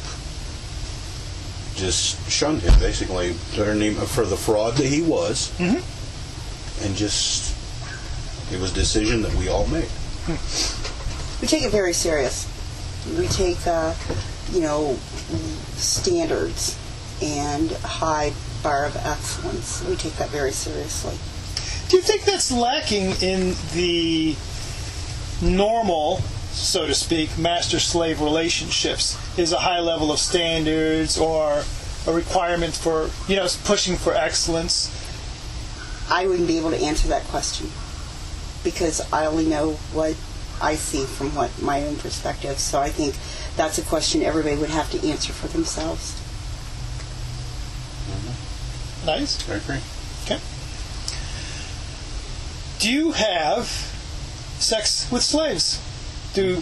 just 1.76 2.18
shunned 2.32 2.62
him. 2.62 2.78
Basically, 2.80 3.36
turned 3.54 3.82
him 3.82 3.96
for 3.96 4.26
the 4.26 4.38
fraud 4.38 4.76
that 4.76 4.86
he 4.88 5.02
was, 5.02 5.52
and 5.60 6.96
just 6.96 7.55
it 8.52 8.60
was 8.60 8.72
a 8.72 8.76
decision 8.76 9.22
that 9.24 9.34
we 9.36 9.50
all 9.50 9.66
made. 9.68 9.90
we 11.42 11.48
take 11.48 11.64
it 11.64 11.72
very 11.72 11.94
serious. 11.94 12.52
We 13.18 13.28
take, 13.28 13.66
uh, 13.66 13.94
you 14.52 14.62
know, 14.62 14.98
standards 15.76 16.78
and 17.22 17.72
high 17.72 18.34
bar 18.62 18.86
of 18.86 18.96
excellence. 18.98 19.84
We 19.88 19.96
take 19.96 20.14
that 20.18 20.30
very 20.30 20.52
seriously. 20.52 21.18
Do 21.90 21.98
you 21.98 22.04
think 22.04 22.24
that's 22.24 22.52
lacking 22.52 23.12
in 23.22 23.56
the 23.74 24.36
normal, 25.42 26.18
so 26.52 26.88
to 26.88 26.94
speak, 26.94 27.38
master 27.38 27.80
slave 27.80 28.22
relationships? 28.22 29.18
Is 29.38 29.54
a 29.54 29.60
high 29.60 29.80
level 29.80 30.12
of 30.12 30.20
standards 30.20 31.18
or 31.18 31.64
a 32.08 32.14
requirement 32.14 32.74
for, 32.74 33.10
you 33.28 33.36
know, 33.36 33.48
pushing 33.64 33.96
for 33.96 34.14
excellence? 34.14 34.92
I 36.10 36.28
wouldn't 36.28 36.48
be 36.48 36.58
able 36.58 36.72
to 36.72 36.78
answer 36.78 37.08
that 37.08 37.24
question 37.26 37.70
because 38.66 39.00
I 39.14 39.26
only 39.28 39.46
know 39.46 39.72
what 39.94 40.16
I 40.62 40.76
see 40.76 41.06
from 41.06 41.34
what 41.36 41.50
my 41.62 41.84
own 41.84 41.96
perspective. 41.96 42.60
So 42.60 42.82
I 42.82 42.90
think 42.90 43.16
that's 43.56 43.78
a 43.78 43.84
question 43.84 44.22
everybody 44.24 44.58
would 44.58 44.70
have 44.70 44.92
to 44.92 45.08
answer 45.08 45.32
for 45.32 45.48
themselves. 45.48 46.20
Nice. 49.06 49.48
I 49.50 49.56
agree. 49.56 49.80
Okay. 50.26 50.40
Do 52.80 52.92
you 52.92 53.12
have 53.12 53.68
sex 54.60 55.10
with 55.12 55.22
slaves? 55.24 55.80
Do 56.34 56.62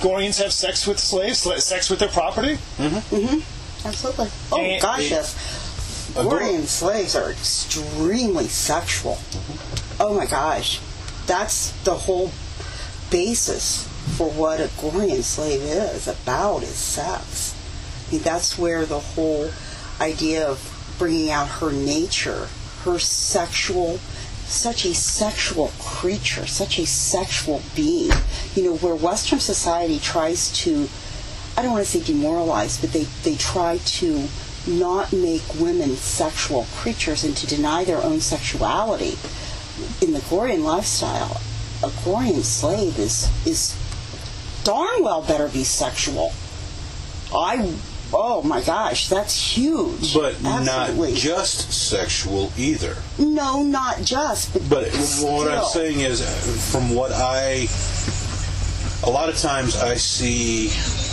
Gorians 0.00 0.40
have 0.42 0.52
sex 0.52 0.86
with 0.86 0.98
slaves? 0.98 1.38
Sex 1.64 1.90
with 1.90 1.98
their 1.98 2.08
property? 2.10 2.54
Mm-hmm. 2.76 3.16
Mm-hmm. 3.16 3.86
Absolutely. 3.88 4.28
Oh 4.52 4.60
And- 4.60 4.82
gosh, 4.82 5.10
yes. 5.10 5.64
Gorian 6.14 6.64
slaves 6.66 7.14
are 7.14 7.30
extremely 7.30 8.46
sexual. 8.48 9.18
Oh 10.00 10.14
my 10.14 10.26
gosh, 10.26 10.80
that's 11.28 11.70
the 11.84 11.94
whole 11.94 12.32
basis 13.10 13.86
for 14.16 14.30
what 14.30 14.60
a 14.60 14.64
Gorian 14.80 15.22
slave 15.22 15.62
is 15.62 16.08
about 16.08 16.62
is 16.62 16.74
sex. 16.74 17.54
I 18.08 18.12
mean, 18.12 18.22
that's 18.22 18.58
where 18.58 18.84
the 18.84 18.98
whole 18.98 19.50
idea 20.00 20.48
of 20.48 20.96
bringing 20.98 21.30
out 21.30 21.48
her 21.48 21.70
nature, 21.70 22.48
her 22.84 22.98
sexual, 22.98 23.98
such 24.46 24.84
a 24.84 24.94
sexual 24.94 25.70
creature, 25.78 26.46
such 26.46 26.78
a 26.78 26.86
sexual 26.86 27.62
being. 27.76 28.10
You 28.54 28.64
know, 28.64 28.76
where 28.78 28.96
Western 28.96 29.38
society 29.38 29.98
tries 30.00 30.50
to 30.62 30.88
I 31.58 31.62
don't 31.62 31.72
want 31.72 31.84
to 31.84 31.90
say 31.90 32.04
demoralize, 32.04 32.80
but 32.80 32.92
they, 32.92 33.02
they 33.24 33.34
try 33.34 33.78
to 33.78 34.28
not 34.68 35.12
make 35.12 35.42
women 35.58 35.96
sexual 35.96 36.66
creatures 36.76 37.24
and 37.24 37.36
to 37.36 37.48
deny 37.48 37.82
their 37.82 38.00
own 38.00 38.20
sexuality. 38.20 39.18
In 40.00 40.12
the 40.12 40.20
Gorian 40.20 40.62
lifestyle, 40.62 41.40
a 41.82 41.88
Gorian 42.04 42.42
slave 42.42 42.98
is 42.98 43.28
is 43.46 43.76
darn 44.64 45.02
well 45.02 45.22
better 45.22 45.48
be 45.48 45.64
sexual. 45.64 46.32
I 47.34 47.74
oh 48.12 48.42
my 48.42 48.60
gosh, 48.60 49.08
that's 49.08 49.56
huge. 49.56 50.14
But 50.14 50.36
Absolutely. 50.44 51.10
not 51.10 51.18
just 51.18 51.72
sexual 51.72 52.52
either. 52.56 52.96
no, 53.18 53.62
not 53.62 54.02
just, 54.02 54.52
but 54.54 54.68
But 54.70 54.88
what 55.20 55.50
I'm 55.50 55.64
saying 55.64 56.00
is, 56.00 56.22
from 56.72 56.94
what 56.94 57.12
I, 57.12 57.68
a 59.06 59.10
lot 59.10 59.28
of 59.28 59.36
times 59.38 59.76
I 59.76 59.94
see 59.94 60.68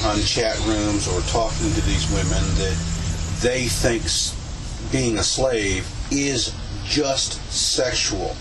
on 0.08 0.20
chat 0.22 0.58
rooms 0.66 1.08
or 1.08 1.22
talking 1.32 1.72
to 1.74 1.82
these 1.82 2.10
women 2.12 2.44
that 2.56 2.78
they 3.42 3.66
think 3.66 4.04
being 4.92 5.18
a 5.18 5.24
slave 5.24 5.88
is 6.12 6.54
just 6.86 7.34
sexual. 7.52 8.36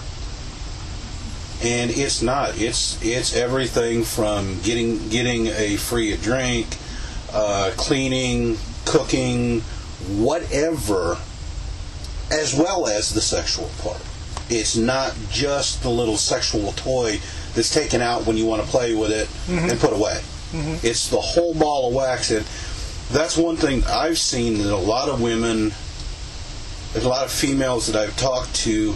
And 1.65 1.91
it's 1.91 2.21
not. 2.21 2.61
It's 2.61 3.03
it's 3.03 3.35
everything 3.35 4.05
from 4.05 4.61
getting 4.63 5.09
getting 5.09 5.47
a 5.47 5.77
free 5.77 6.15
drink, 6.19 6.67
uh, 7.33 7.71
cleaning, 7.77 8.59
cooking, 8.85 9.61
whatever 10.19 11.17
as 12.31 12.55
well 12.55 12.87
as 12.87 13.15
the 13.15 13.21
sexual 13.21 13.71
part. 13.79 14.01
It's 14.51 14.77
not 14.77 15.15
just 15.31 15.83
the 15.83 15.89
little 15.91 16.17
sexual 16.19 16.73
toy 16.73 17.19
that's 17.55 17.73
taken 17.73 18.01
out 18.03 18.27
when 18.27 18.37
you 18.37 18.45
want 18.45 18.63
to 18.63 18.69
play 18.69 18.95
with 18.95 19.11
it 19.11 19.29
and 19.71 19.81
put 19.81 19.93
away. 19.93 20.21
It's 20.83 21.09
the 21.09 21.21
whole 21.21 21.55
ball 21.55 21.89
of 21.89 21.95
wax, 21.95 22.31
and 22.31 22.45
that's 23.11 23.37
one 23.37 23.57
thing 23.57 23.83
I've 23.87 24.19
seen 24.19 24.59
that 24.59 24.73
a 24.73 24.77
lot 24.77 25.09
of 25.09 25.21
women, 25.21 25.73
a 26.95 27.01
lot 27.09 27.25
of 27.25 27.33
females 27.33 27.87
that 27.87 27.97
I've 27.97 28.17
talked 28.17 28.55
to, 28.67 28.95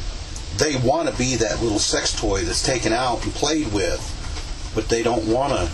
they 0.58 0.76
want 0.76 1.08
to 1.08 1.16
be 1.16 1.36
that 1.36 1.62
little 1.62 1.78
sex 1.78 2.12
toy 2.18 2.42
that's 2.42 2.62
taken 2.62 2.92
out 2.92 3.22
and 3.24 3.32
played 3.32 3.72
with, 3.72 4.02
but 4.74 4.88
they 4.88 5.02
don't 5.02 5.26
want 5.26 5.52
to 5.52 5.70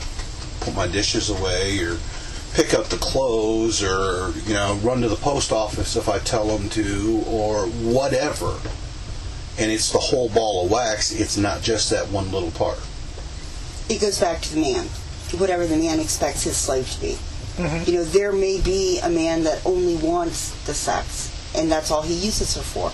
put 0.61 0.75
my 0.75 0.87
dishes 0.87 1.31
away 1.31 1.79
or 1.81 1.99
pick 2.55 2.73
up 2.73 2.87
the 2.87 2.97
clothes 2.97 3.83
or 3.83 4.33
you 4.47 4.55
know 4.55 4.79
run 4.83 5.01
to 5.01 5.09
the 5.09 5.17
post 5.17 5.51
office 5.53 5.97
if 5.97 6.09
I 6.09 6.19
tell 6.21 6.47
them 6.47 6.69
to 6.71 7.25
or 7.27 7.67
whatever. 7.67 8.59
And 9.59 9.71
it's 9.71 9.93
the 9.93 9.99
whole 9.99 10.29
ball 10.31 10.65
of 10.65 10.71
wax. 10.71 11.13
It's 11.13 11.37
not 11.37 11.63
just 11.63 11.91
that 11.91 12.09
one 12.09 12.33
little 12.33 12.51
part. 12.51 12.79
it 13.89 14.01
goes 14.01 14.19
back 14.21 14.41
to 14.43 14.55
the 14.55 14.61
man. 14.61 14.87
Whatever 15.39 15.67
the 15.67 15.77
man 15.77 16.01
expects 16.01 16.43
his 16.45 16.57
slave 16.57 16.89
to 16.91 17.01
be. 17.01 17.17
Mm-hmm. 17.57 17.91
You 17.91 17.99
know, 17.99 18.05
there 18.05 18.33
may 18.33 18.61
be 18.61 18.99
a 19.01 19.09
man 19.09 19.45
that 19.45 19.65
only 19.65 19.97
wants 19.97 20.51
the 20.67 20.75
sex, 20.75 21.31
and 21.57 21.71
that's 21.71 21.91
all 21.91 22.03
he 22.03 22.15
uses 22.15 22.55
her 22.57 22.63
for. 22.63 22.93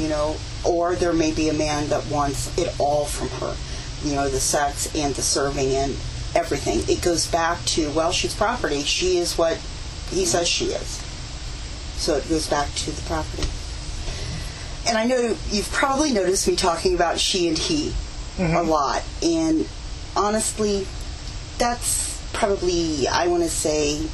You 0.00 0.08
know, 0.08 0.36
or 0.64 0.94
there 0.94 1.12
may 1.12 1.32
be 1.32 1.48
a 1.48 1.54
man 1.54 1.88
that 1.88 2.06
wants 2.06 2.56
it 2.58 2.74
all 2.78 3.04
from 3.04 3.28
her. 3.40 3.56
You 4.04 4.16
know, 4.16 4.28
the 4.28 4.40
sex 4.40 4.94
and 4.94 5.14
the 5.14 5.22
serving 5.22 5.74
and 5.74 5.96
everything. 6.34 6.80
It 6.88 7.02
goes 7.02 7.26
back 7.26 7.64
to 7.66 7.90
well, 7.90 8.12
she's 8.12 8.34
property. 8.34 8.82
She 8.82 9.18
is 9.18 9.38
what 9.38 9.56
he 10.10 10.24
says 10.24 10.48
she 10.48 10.66
is. 10.66 11.00
So 11.96 12.16
it 12.16 12.28
goes 12.28 12.48
back 12.48 12.72
to 12.74 12.90
the 12.90 13.02
property. 13.02 13.48
And 14.86 14.98
I 14.98 15.04
know 15.04 15.36
you've 15.50 15.70
probably 15.70 16.12
noticed 16.12 16.48
me 16.48 16.56
talking 16.56 16.94
about 16.94 17.18
she 17.18 17.48
and 17.48 17.56
he 17.56 17.90
mm-hmm. 18.36 18.56
a 18.56 18.62
lot. 18.62 19.02
And 19.22 19.68
honestly, 20.16 20.86
that's 21.58 22.20
probably, 22.32 23.06
I 23.06 23.28
want 23.28 23.44
to 23.44 23.48
say, 23.48 24.04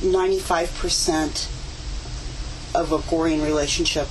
95% 0.00 1.48
of 2.74 2.92
a 2.92 2.98
Gorian 2.98 3.44
relationship. 3.44 4.08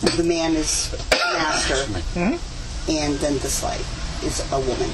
The 0.00 0.22
man 0.22 0.54
is 0.54 0.94
master, 1.12 1.86
and 2.88 3.14
then 3.18 3.34
the 3.38 3.48
slave 3.48 3.86
is 4.24 4.40
a 4.52 4.60
woman. 4.60 4.90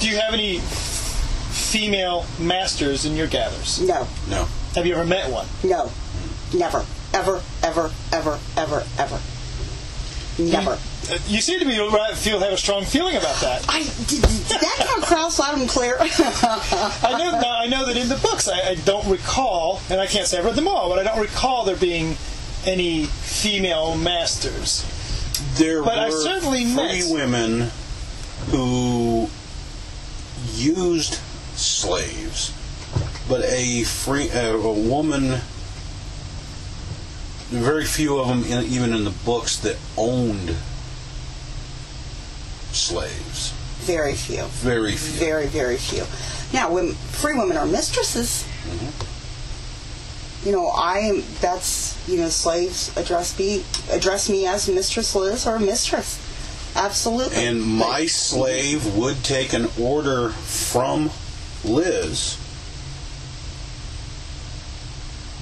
Do 0.00 0.08
you 0.08 0.16
have 0.18 0.34
any 0.34 0.58
female 0.58 2.26
masters 2.38 3.04
in 3.06 3.16
your 3.16 3.26
gathers? 3.28 3.80
No, 3.80 4.06
No. 4.28 4.46
Have 4.74 4.86
you 4.86 4.94
ever 4.94 5.04
met 5.04 5.30
one? 5.30 5.46
no, 5.62 5.90
never, 6.52 6.84
ever, 7.12 7.40
ever, 7.62 7.90
ever, 8.12 8.38
ever, 8.56 8.82
ever. 8.98 9.20
Never. 10.36 10.72
Uh, 10.72 11.18
You 11.28 11.40
seem 11.40 11.60
to 11.60 11.64
be 11.64 11.76
feel 12.16 12.40
have 12.40 12.52
a 12.52 12.56
strong 12.56 12.84
feeling 12.84 13.14
about 13.16 13.36
that. 13.40 13.64
I 13.68 13.84
did, 13.84 14.22
did 14.22 14.60
that 14.60 14.84
come 14.88 15.00
across 15.02 15.38
loud 15.38 15.58
and 15.60 15.68
clear? 15.68 15.96
I 16.00 17.14
know. 17.18 17.38
I 17.48 17.66
know 17.68 17.86
that 17.86 17.96
in 17.96 18.08
the 18.08 18.16
books, 18.16 18.48
I, 18.48 18.70
I 18.70 18.74
don't 18.84 19.06
recall, 19.08 19.80
and 19.90 20.00
I 20.00 20.06
can't 20.08 20.26
say 20.26 20.38
I've 20.38 20.44
read 20.44 20.56
them 20.56 20.66
all, 20.66 20.88
but 20.88 20.98
I 20.98 21.04
don't 21.04 21.20
recall 21.20 21.64
there 21.64 21.76
being 21.76 22.16
any 22.66 23.04
female 23.06 23.96
masters. 23.96 24.84
There 25.56 25.82
But 25.82 25.96
were 25.96 26.02
I 26.04 26.10
certainly 26.10 26.64
three 26.64 26.74
met- 26.74 27.10
women 27.10 27.70
who 28.50 29.28
used 30.54 31.18
slaves, 31.54 32.52
but 33.28 33.42
a 33.44 33.84
free 33.84 34.30
uh, 34.30 34.56
a 34.56 34.72
woman. 34.72 35.40
Very 37.50 37.84
few 37.84 38.18
of 38.18 38.26
them, 38.28 38.44
in, 38.44 38.64
even 38.72 38.92
in 38.92 39.04
the 39.04 39.14
books, 39.24 39.58
that 39.58 39.76
owned 39.96 40.54
slaves. 42.72 43.52
Very 43.84 44.14
few. 44.14 44.42
Very 44.44 44.92
few. 44.92 45.18
Very, 45.18 45.46
very 45.46 45.76
few. 45.76 46.04
Now, 46.52 46.72
when 46.72 46.94
free 46.94 47.34
women 47.38 47.56
are 47.56 47.66
mistresses, 47.66 48.44
you 50.44 50.52
know, 50.52 50.68
I 50.68 50.98
am. 51.00 51.22
That's 51.40 51.96
you 52.08 52.18
know, 52.18 52.28
slaves 52.28 52.94
address 52.96 53.38
me 53.38 53.64
address 53.90 54.28
me 54.28 54.46
as 54.46 54.68
Mistress 54.68 55.14
Liz 55.14 55.46
or 55.46 55.58
Mistress. 55.58 56.20
Absolutely. 56.76 57.36
And 57.36 57.62
my 57.62 58.06
slave 58.06 58.96
would 58.96 59.22
take 59.22 59.52
an 59.52 59.68
order 59.80 60.30
from 60.30 61.10
Liz 61.64 62.38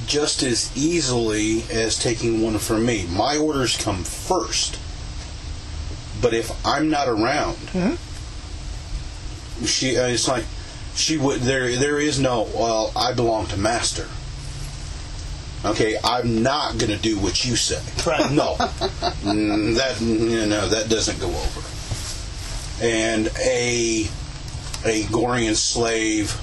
just 0.07 0.43
as 0.43 0.71
easily 0.77 1.63
as 1.71 1.99
taking 1.99 2.43
one 2.43 2.59
from 2.59 2.85
me. 2.85 3.07
My 3.11 3.39
orders 3.39 3.77
come 3.77 4.05
first. 4.05 4.79
But 6.21 6.35
if 6.35 6.53
I'm 6.67 6.91
not 6.91 7.09
around, 7.09 7.57
she 9.65 9.97
uh, 9.99 10.07
it's 10.07 10.29
like 10.29 10.45
she 10.95 11.17
would 11.17 11.41
there 11.41 11.75
there 11.77 11.99
is 11.99 12.21
no 12.21 12.49
well 12.55 12.93
I 12.95 13.13
belong 13.13 13.47
to 13.49 13.57
master. 13.57 14.07
Okay, 15.65 15.97
I'm 16.03 16.43
not 16.43 16.79
going 16.79 16.91
to 16.91 16.99
do 16.99 17.19
what 17.19 17.45
you 17.45 17.55
say. 17.57 17.81
Right. 18.05 18.33
No, 18.33 18.57
Mm, 19.23 19.77
that 19.77 20.01
you 20.01 20.47
know 20.47 20.69
that 20.69 20.89
doesn't 20.89 21.21
go 21.21 21.29
over. 21.29 21.61
And 22.85 23.29
a 23.39 24.09
a 24.85 25.05
Gorian 25.05 25.55
slave 25.55 26.37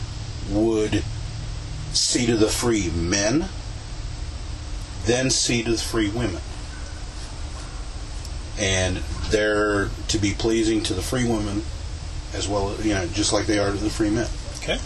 would 0.51 1.03
see 1.91 2.25
to 2.27 2.38
the 2.38 2.47
free 2.47 2.89
men, 2.91 3.49
then 5.05 5.29
see 5.29 5.63
to 5.63 5.71
the 5.71 5.77
free 5.77 6.10
women. 6.10 6.41
And 8.58 8.97
they're 9.32 9.89
to 10.10 10.17
be 10.17 10.34
pleasing 10.34 10.82
to 10.84 10.93
the 10.93 11.01
free 11.01 11.25
women 11.27 11.63
as 12.34 12.47
well 12.47 12.69
as, 12.71 12.86
you 12.86 12.93
know, 12.93 13.05
just 13.08 13.34
like 13.34 13.45
they 13.47 13.60
are 13.60 13.71
to 13.71 13.77
the 13.77 13.89
free 13.89 14.10
men. 14.10 14.27
Okay. 14.58 14.79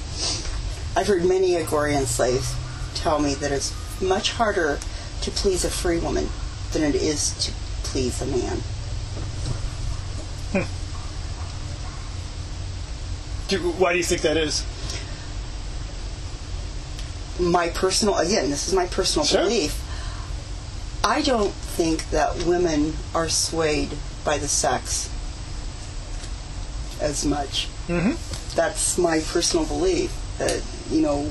I've 0.96 1.08
heard 1.08 1.26
many 1.26 1.52
Agorian 1.52 2.06
slaves 2.06 2.56
tell 2.96 3.20
me 3.20 3.34
that 3.36 3.52
it's 3.52 3.74
much 4.04 4.32
harder 4.34 4.80
to 5.22 5.32
please 5.32 5.66
a 5.66 5.70
free 5.70 6.00
woman 6.00 6.30
than 6.72 6.84
it 6.84 6.96
is 6.96 7.34
to 7.46 7.52
please 7.84 8.22
a 8.22 8.26
man. 8.26 8.62
Do, 13.48 13.60
why 13.74 13.92
do 13.92 13.98
you 13.98 14.04
think 14.04 14.22
that 14.22 14.38
is? 14.38 14.64
My 17.40 17.70
personal, 17.70 18.18
again, 18.18 18.50
this 18.50 18.68
is 18.68 18.74
my 18.74 18.86
personal 18.88 19.26
Sure. 19.26 19.42
belief. 19.44 19.80
I 21.04 21.22
don't 21.22 21.54
think 21.54 22.10
that 22.12 22.44
women 22.44 22.96
are 23.14 23.28
swayed 23.28 23.90
by 24.24 24.38
the 24.38 24.48
sex 24.48 25.10
as 27.02 27.26
much. 27.26 27.68
Mhm. 27.90 28.16
That's 28.56 28.98
my 28.98 29.20
personal 29.20 29.66
belief. 29.66 30.12
That 30.38 30.62
you 30.90 31.02
know, 31.02 31.28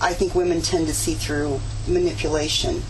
I 0.00 0.12
think 0.14 0.34
women 0.34 0.62
tend 0.62 0.86
to 0.86 0.94
see 0.94 1.14
through 1.14 1.60
manipulation. 1.86 2.82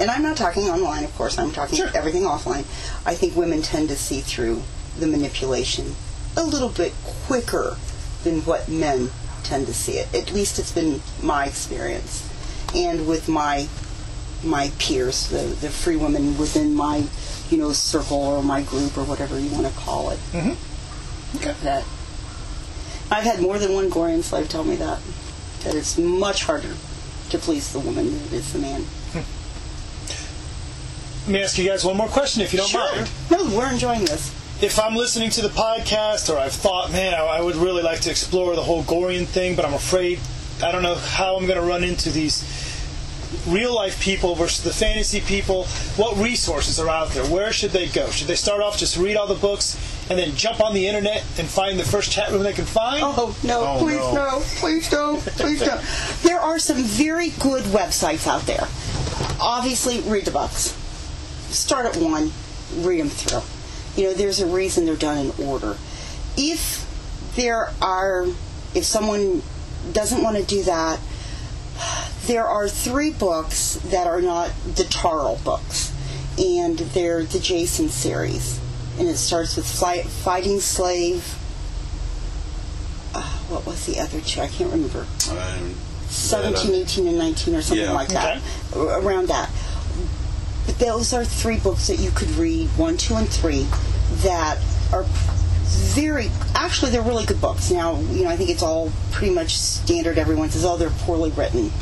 And 0.00 0.10
I'm 0.10 0.22
not 0.22 0.36
talking 0.36 0.64
online, 0.64 1.04
of 1.04 1.14
course. 1.16 1.38
I'm 1.38 1.52
talking 1.52 1.76
Sure. 1.76 1.90
everything 1.94 2.22
offline. 2.22 2.64
I 3.04 3.14
think 3.14 3.36
women 3.36 3.62
tend 3.62 3.88
to 3.90 3.96
see 3.96 4.20
through 4.20 4.62
the 4.98 5.06
manipulation 5.06 5.94
a 6.36 6.42
little 6.42 6.70
bit 6.70 6.92
quicker 7.26 7.76
than 8.24 8.40
what 8.42 8.68
men 8.68 9.10
tend 9.42 9.66
to 9.66 9.74
see 9.74 9.92
it. 9.98 10.12
At 10.14 10.32
least 10.32 10.58
it's 10.58 10.72
been 10.72 11.02
my 11.22 11.46
experience, 11.46 12.22
and 12.74 13.06
with 13.06 13.28
my 13.28 13.68
my 14.44 14.72
peers, 14.78 15.28
the, 15.28 15.38
the 15.60 15.68
free 15.68 15.94
women 15.94 16.36
within 16.36 16.74
my, 16.74 17.04
you 17.48 17.56
know, 17.58 17.72
circle 17.72 18.16
or 18.16 18.42
my 18.42 18.60
group 18.62 18.96
or 18.98 19.04
whatever 19.04 19.38
you 19.38 19.48
want 19.52 19.66
to 19.66 19.72
call 19.74 20.10
it. 20.10 20.18
Mm-hmm. 20.32 21.36
Okay. 21.36 21.54
That 21.62 21.84
I've 23.10 23.22
had 23.22 23.40
more 23.40 23.58
than 23.58 23.72
one 23.74 23.88
Gorian 23.88 24.22
slave 24.22 24.48
tell 24.48 24.64
me 24.64 24.74
that 24.76 24.98
that 25.64 25.74
it's 25.74 25.98
much 25.98 26.44
harder 26.44 26.74
to 27.30 27.38
please 27.38 27.72
the 27.72 27.78
woman 27.80 28.06
than 28.06 28.24
it 28.26 28.32
is 28.32 28.52
the 28.52 28.58
man. 28.58 28.82
Hmm. 29.12 29.20
Let 31.26 31.32
me 31.32 31.42
ask 31.42 31.56
you 31.58 31.64
guys 31.68 31.84
one 31.84 31.96
more 31.96 32.08
question, 32.08 32.42
if 32.42 32.52
you 32.52 32.58
don't 32.58 32.74
mind. 32.74 33.10
No, 33.30 33.44
we're 33.56 33.70
enjoying 33.70 34.04
this. 34.04 34.34
if 34.62 34.78
I'm 34.78 34.94
listening 34.96 35.30
to 35.30 35.42
the 35.42 35.48
podcast 35.48 36.32
or 36.32 36.38
I've 36.38 36.52
thought, 36.52 36.90
man, 36.92 37.14
I, 37.14 37.18
I 37.18 37.40
would 37.40 37.56
really 37.56 37.82
like 37.82 38.00
to 38.02 38.10
explore 38.10 38.54
the 38.56 38.62
whole 38.62 38.82
Gorian 38.84 39.26
thing, 39.26 39.54
but 39.56 39.64
I'm 39.64 39.74
afraid 39.74 40.18
I 40.62 40.70
don't 40.72 40.82
know 40.82 40.94
how 40.94 41.36
I'm 41.36 41.46
going 41.46 41.60
to 41.60 41.66
run 41.66 41.84
into 41.84 42.10
these 42.10 42.44
real 43.48 43.74
life 43.74 44.00
people 44.00 44.34
versus 44.34 44.62
the 44.62 44.72
fantasy 44.72 45.20
people. 45.20 45.64
What 45.96 46.16
resources 46.18 46.78
are 46.78 46.88
out 46.88 47.10
there? 47.10 47.24
Where 47.26 47.52
should 47.52 47.70
they 47.70 47.86
go? 47.88 48.10
Should 48.10 48.26
they 48.28 48.34
start 48.36 48.60
off 48.60 48.76
just 48.78 48.96
read 48.96 49.16
all 49.16 49.26
the 49.26 49.34
books 49.34 49.76
and 50.10 50.18
then 50.18 50.34
jump 50.34 50.60
on 50.60 50.74
the 50.74 50.86
internet 50.86 51.24
and 51.38 51.48
find 51.48 51.78
the 51.78 51.84
first 51.84 52.10
chat 52.10 52.30
room 52.30 52.42
they 52.42 52.52
can 52.52 52.64
find? 52.64 53.02
Oh 53.04 53.36
no! 53.42 53.60
Oh, 53.60 53.78
please 53.78 53.98
no. 53.98 54.14
no! 54.14 54.40
Please 54.56 54.90
don't! 54.90 55.20
Please 55.20 55.60
don't! 55.60 55.80
There 56.22 56.40
are 56.40 56.58
some 56.58 56.82
very 56.82 57.30
good 57.30 57.64
websites 57.64 58.26
out 58.26 58.42
there. 58.42 58.66
Obviously, 59.40 60.00
read 60.00 60.24
the 60.24 60.30
books. 60.30 60.76
Start 61.48 61.86
at 61.86 61.96
one, 61.96 62.32
read 62.84 63.00
them 63.00 63.08
through. 63.08 63.42
You 63.96 64.08
know, 64.10 64.14
there's 64.14 64.40
a 64.40 64.46
reason 64.46 64.86
they're 64.86 64.96
done 64.96 65.26
in 65.26 65.46
order. 65.46 65.76
If 66.36 66.88
there 67.36 67.72
are, 67.80 68.26
if 68.74 68.84
someone 68.84 69.42
doesn't 69.92 70.22
want 70.22 70.36
to 70.36 70.42
do 70.42 70.62
that, 70.64 70.98
there 72.26 72.46
are 72.46 72.68
three 72.68 73.10
books 73.10 73.74
that 73.86 74.06
are 74.06 74.22
not 74.22 74.50
the 74.64 74.84
Tarl 74.84 75.42
books, 75.44 75.92
and 76.38 76.78
they're 76.78 77.24
the 77.24 77.40
Jason 77.40 77.88
series. 77.88 78.60
And 78.98 79.08
it 79.08 79.16
starts 79.16 79.56
with 79.56 79.66
Fly, 79.66 80.02
Fighting 80.02 80.60
Slave. 80.60 81.36
Uh, 83.14 83.22
what 83.48 83.66
was 83.66 83.86
the 83.86 83.98
other 84.00 84.20
two? 84.20 84.40
I 84.40 84.48
can't 84.48 84.70
remember. 84.72 85.06
Um, 85.30 85.74
17, 86.08 86.74
18, 86.74 87.06
and 87.08 87.18
19, 87.18 87.54
or 87.54 87.62
something 87.62 87.84
Yeah. 87.86 87.92
like 87.92 88.08
that. 88.08 88.40
A- 88.74 88.78
Around 88.78 89.28
that. 89.28 89.50
But 90.66 90.78
those 90.78 91.12
are 91.12 91.24
three 91.24 91.56
books 91.56 91.86
that 91.88 91.98
you 91.98 92.10
could 92.10 92.30
read, 92.36 92.68
one, 92.76 92.96
two, 92.96 93.16
and 93.16 93.28
three, 93.28 93.66
that 94.22 94.58
are 94.92 95.04
very, 95.64 96.30
actually, 96.54 96.90
they're 96.90 97.02
really 97.02 97.24
good 97.24 97.40
books. 97.40 97.70
Now, 97.70 97.98
you 98.12 98.24
know, 98.24 98.30
I 98.30 98.36
think 98.36 98.50
it's 98.50 98.62
all 98.62 98.92
pretty 99.10 99.34
much 99.34 99.56
standard. 99.58 100.18
Everyone 100.18 100.50
says, 100.50 100.64
oh, 100.64 100.76
they're 100.76 100.90
poorly 100.90 101.30
written. 101.30 101.72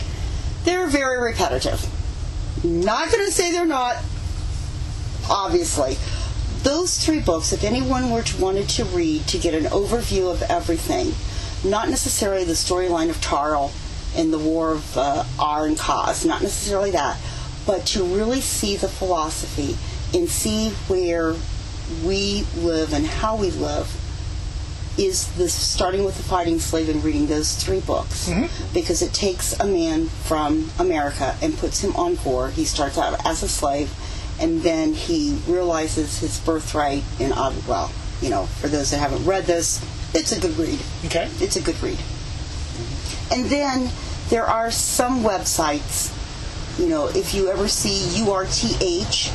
They're 0.64 0.86
very 0.86 1.18
repetitive. 1.20 1.84
Not 2.62 3.10
going 3.10 3.24
to 3.26 3.32
say 3.32 3.50
they're 3.52 3.66
not, 3.66 3.96
obviously. 5.28 5.98
Those 6.62 7.02
three 7.02 7.20
books, 7.20 7.52
if 7.52 7.64
anyone 7.64 8.10
were 8.10 8.22
to 8.22 8.36
wanted 8.40 8.68
to 8.70 8.84
read 8.84 9.26
to 9.28 9.38
get 9.38 9.54
an 9.54 9.64
overview 9.64 10.30
of 10.30 10.42
everything, 10.42 11.14
not 11.64 11.88
necessarily 11.88 12.44
the 12.44 12.52
storyline 12.52 13.08
of 13.08 13.20
Tarl 13.20 13.72
and 14.14 14.32
the 14.32 14.38
War 14.38 14.72
of 14.72 14.96
uh, 14.96 15.24
Ar 15.38 15.66
and 15.66 15.78
Cos, 15.78 16.24
not 16.24 16.42
necessarily 16.42 16.90
that, 16.90 17.18
but 17.66 17.86
to 17.86 18.04
really 18.04 18.40
see 18.40 18.76
the 18.76 18.88
philosophy 18.88 19.76
and 20.16 20.28
see 20.28 20.70
where 20.88 21.34
we 22.04 22.44
live 22.56 22.92
and 22.92 23.06
how 23.06 23.36
we 23.36 23.50
live 23.50 23.96
is 24.98 25.32
this 25.36 25.54
starting 25.54 26.04
with 26.04 26.16
the 26.16 26.22
fighting 26.22 26.58
slave 26.58 26.88
and 26.88 27.02
reading 27.02 27.26
those 27.26 27.54
three 27.56 27.80
books 27.80 28.28
because 28.74 29.00
it 29.00 29.14
takes 29.14 29.58
a 29.60 29.64
man 29.66 30.06
from 30.06 30.68
America 30.78 31.36
and 31.40 31.56
puts 31.56 31.82
him 31.82 31.94
on 31.96 32.16
board. 32.16 32.52
He 32.52 32.64
starts 32.64 32.98
out 32.98 33.24
as 33.24 33.42
a 33.42 33.48
slave 33.48 33.90
and 34.40 34.62
then 34.62 34.94
he 34.94 35.38
realizes 35.46 36.18
his 36.18 36.38
birthright 36.40 37.02
in 37.18 37.32
Odd 37.32 37.54
you 38.22 38.28
know, 38.28 38.46
for 38.46 38.68
those 38.68 38.90
that 38.90 38.98
haven't 38.98 39.24
read 39.24 39.44
this, 39.44 39.80
it's 40.14 40.32
a 40.32 40.40
good 40.40 40.56
read. 40.58 40.78
Okay. 41.06 41.28
It's 41.40 41.56
a 41.56 41.62
good 41.62 41.80
read. 41.82 41.98
And 43.32 43.46
then 43.46 43.90
there 44.28 44.44
are 44.44 44.70
some 44.70 45.22
websites, 45.22 46.10
you 46.78 46.88
know, 46.88 47.06
if 47.08 47.34
you 47.34 47.48
ever 47.50 47.66
see 47.68 48.20
URTH, 48.22 49.32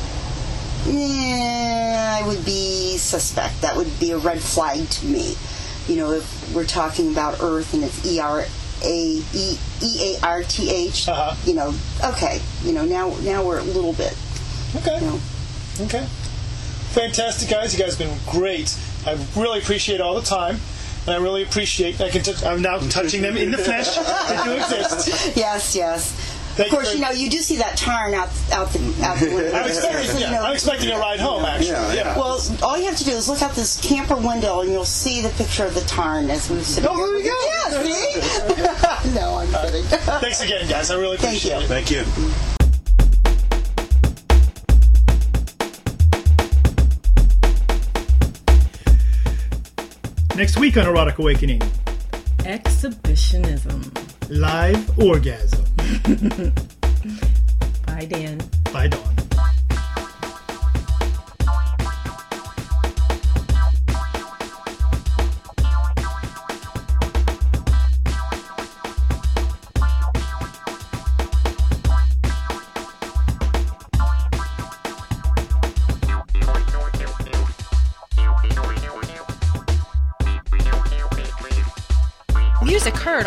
eh, 0.88 2.18
I 2.22 2.26
would 2.26 2.44
be 2.44 2.96
suspect. 2.98 3.60
That 3.62 3.76
would 3.76 3.98
be 3.98 4.12
a 4.12 4.18
red 4.18 4.40
flag 4.40 4.88
to 4.88 5.06
me. 5.06 5.34
You 5.88 5.96
know, 5.96 6.12
if 6.12 6.54
we're 6.54 6.64
talking 6.66 7.10
about 7.12 7.38
Earth 7.40 7.74
and 7.74 7.82
it's 7.84 8.04
E 8.06 8.20
R 8.20 8.44
A 8.84 9.22
E 9.34 9.58
E 9.82 10.16
A 10.20 10.26
R 10.26 10.42
T 10.42 10.70
H, 10.70 11.08
Uh-huh. 11.08 11.34
you 11.44 11.54
know, 11.54 11.74
okay, 12.04 12.40
you 12.62 12.72
know, 12.72 12.84
now 12.84 13.14
now 13.22 13.42
we're 13.44 13.58
a 13.58 13.62
little 13.62 13.92
bit, 13.92 14.16
Okay. 14.76 14.98
you 15.00 15.06
know, 15.06 15.20
Okay. 15.80 16.04
Fantastic, 16.94 17.50
guys. 17.50 17.72
You 17.76 17.84
guys 17.84 17.96
have 17.96 18.08
been 18.08 18.18
great. 18.30 18.76
I 19.06 19.18
really 19.36 19.58
appreciate 19.58 20.00
all 20.00 20.14
the 20.14 20.22
time. 20.26 20.58
And 21.06 21.14
I 21.14 21.18
really 21.18 21.42
appreciate. 21.42 22.00
I 22.00 22.08
can. 22.10 22.22
Touch, 22.22 22.42
I'm 22.44 22.62
now 22.62 22.78
touching 22.78 23.22
them 23.22 23.36
in 23.36 23.50
the 23.50 23.58
flesh. 23.58 23.94
they 23.96 24.44
do 24.44 24.56
exist. 24.56 25.36
yes, 25.36 25.76
yes. 25.76 26.32
Thank 26.56 26.68
of 26.72 26.74
course, 26.74 26.88
you 26.94 27.00
you 27.00 27.04
know, 27.04 27.10
you 27.10 27.28
do 27.28 27.36
see 27.38 27.56
that 27.58 27.76
tarn 27.76 28.14
out 28.14 28.30
out 28.50 28.70
the 28.70 28.78
out 29.04 29.18
the 29.18 29.26
window. 29.28 29.52
I'm 29.52 29.66
expecting, 29.66 30.20
You 30.22 30.30
know, 30.30 30.42
I'm 30.42 30.54
expecting 30.54 30.90
a 30.90 30.98
ride 30.98 31.20
home. 31.20 31.44
Actually, 31.44 31.68
Yeah, 31.68 31.92
yeah. 31.92 32.16
Well, 32.18 32.40
all 32.62 32.78
you 32.78 32.86
have 32.86 32.96
to 32.96 33.04
do 33.04 33.10
is 33.10 33.28
look 33.28 33.42
out 33.42 33.54
this 33.54 33.78
camper 33.82 34.16
window 34.16 34.62
and 34.62 34.70
you'll 34.72 34.86
see 34.86 35.20
the 35.20 35.28
picture 35.30 35.66
of 35.66 35.74
the 35.74 35.82
tarn 35.82 36.30
as 36.30 36.48
we 36.48 36.62
sit 36.62 36.86
Oh, 36.88 36.96
there 36.96 37.14
we 37.14 37.22
go. 37.22 37.38
Yeah, 37.46 39.04
see? 39.04 39.14
no, 39.14 39.34
I'm 39.36 39.52
kidding. 39.66 39.84
Thanks 39.84 40.40
again, 40.40 40.66
guys. 40.66 40.90
I 40.90 40.96
really 40.96 41.18
Thank 41.18 41.36
appreciate 41.44 41.58
you. 41.58 41.64
it. 41.64 41.68
Thank 41.68 41.90
you. 41.90 42.55
Next 50.36 50.58
week 50.58 50.76
on 50.76 50.86
Erotic 50.86 51.18
Awakening, 51.18 51.62
Exhibitionism. 52.44 53.80
live 54.28 54.98
orgasm 54.98 55.64
Bye, 57.86 58.04
Dan. 58.04 58.40
Bye, 58.72 58.88
Dawn. 58.88 59.15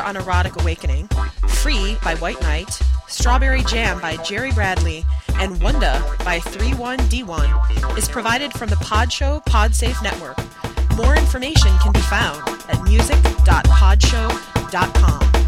On 0.10 0.17
Erotic 0.17 0.60
Awakening, 0.60 1.08
Free 1.48 1.95
by 2.04 2.15
White 2.15 2.41
Knight, 2.41 2.82
Strawberry 3.08 3.63
Jam 3.63 4.02
by 4.02 4.17
Jerry 4.17 4.52
Bradley, 4.52 5.06
and 5.36 5.56
Wunda 5.58 6.02
by 6.26 6.39
31D1 6.39 7.95
is 7.95 8.10
provided 8.10 8.52
from 8.54 8.69
the 8.69 8.76
Podshow 8.78 9.45
Podsafe 9.45 10.02
Network. 10.02 10.39
More 10.98 11.15
information 11.15 11.78
can 11.78 11.93
be 11.93 12.02
found 12.02 12.41
at 12.69 12.84
music.podshow.com. 12.84 15.38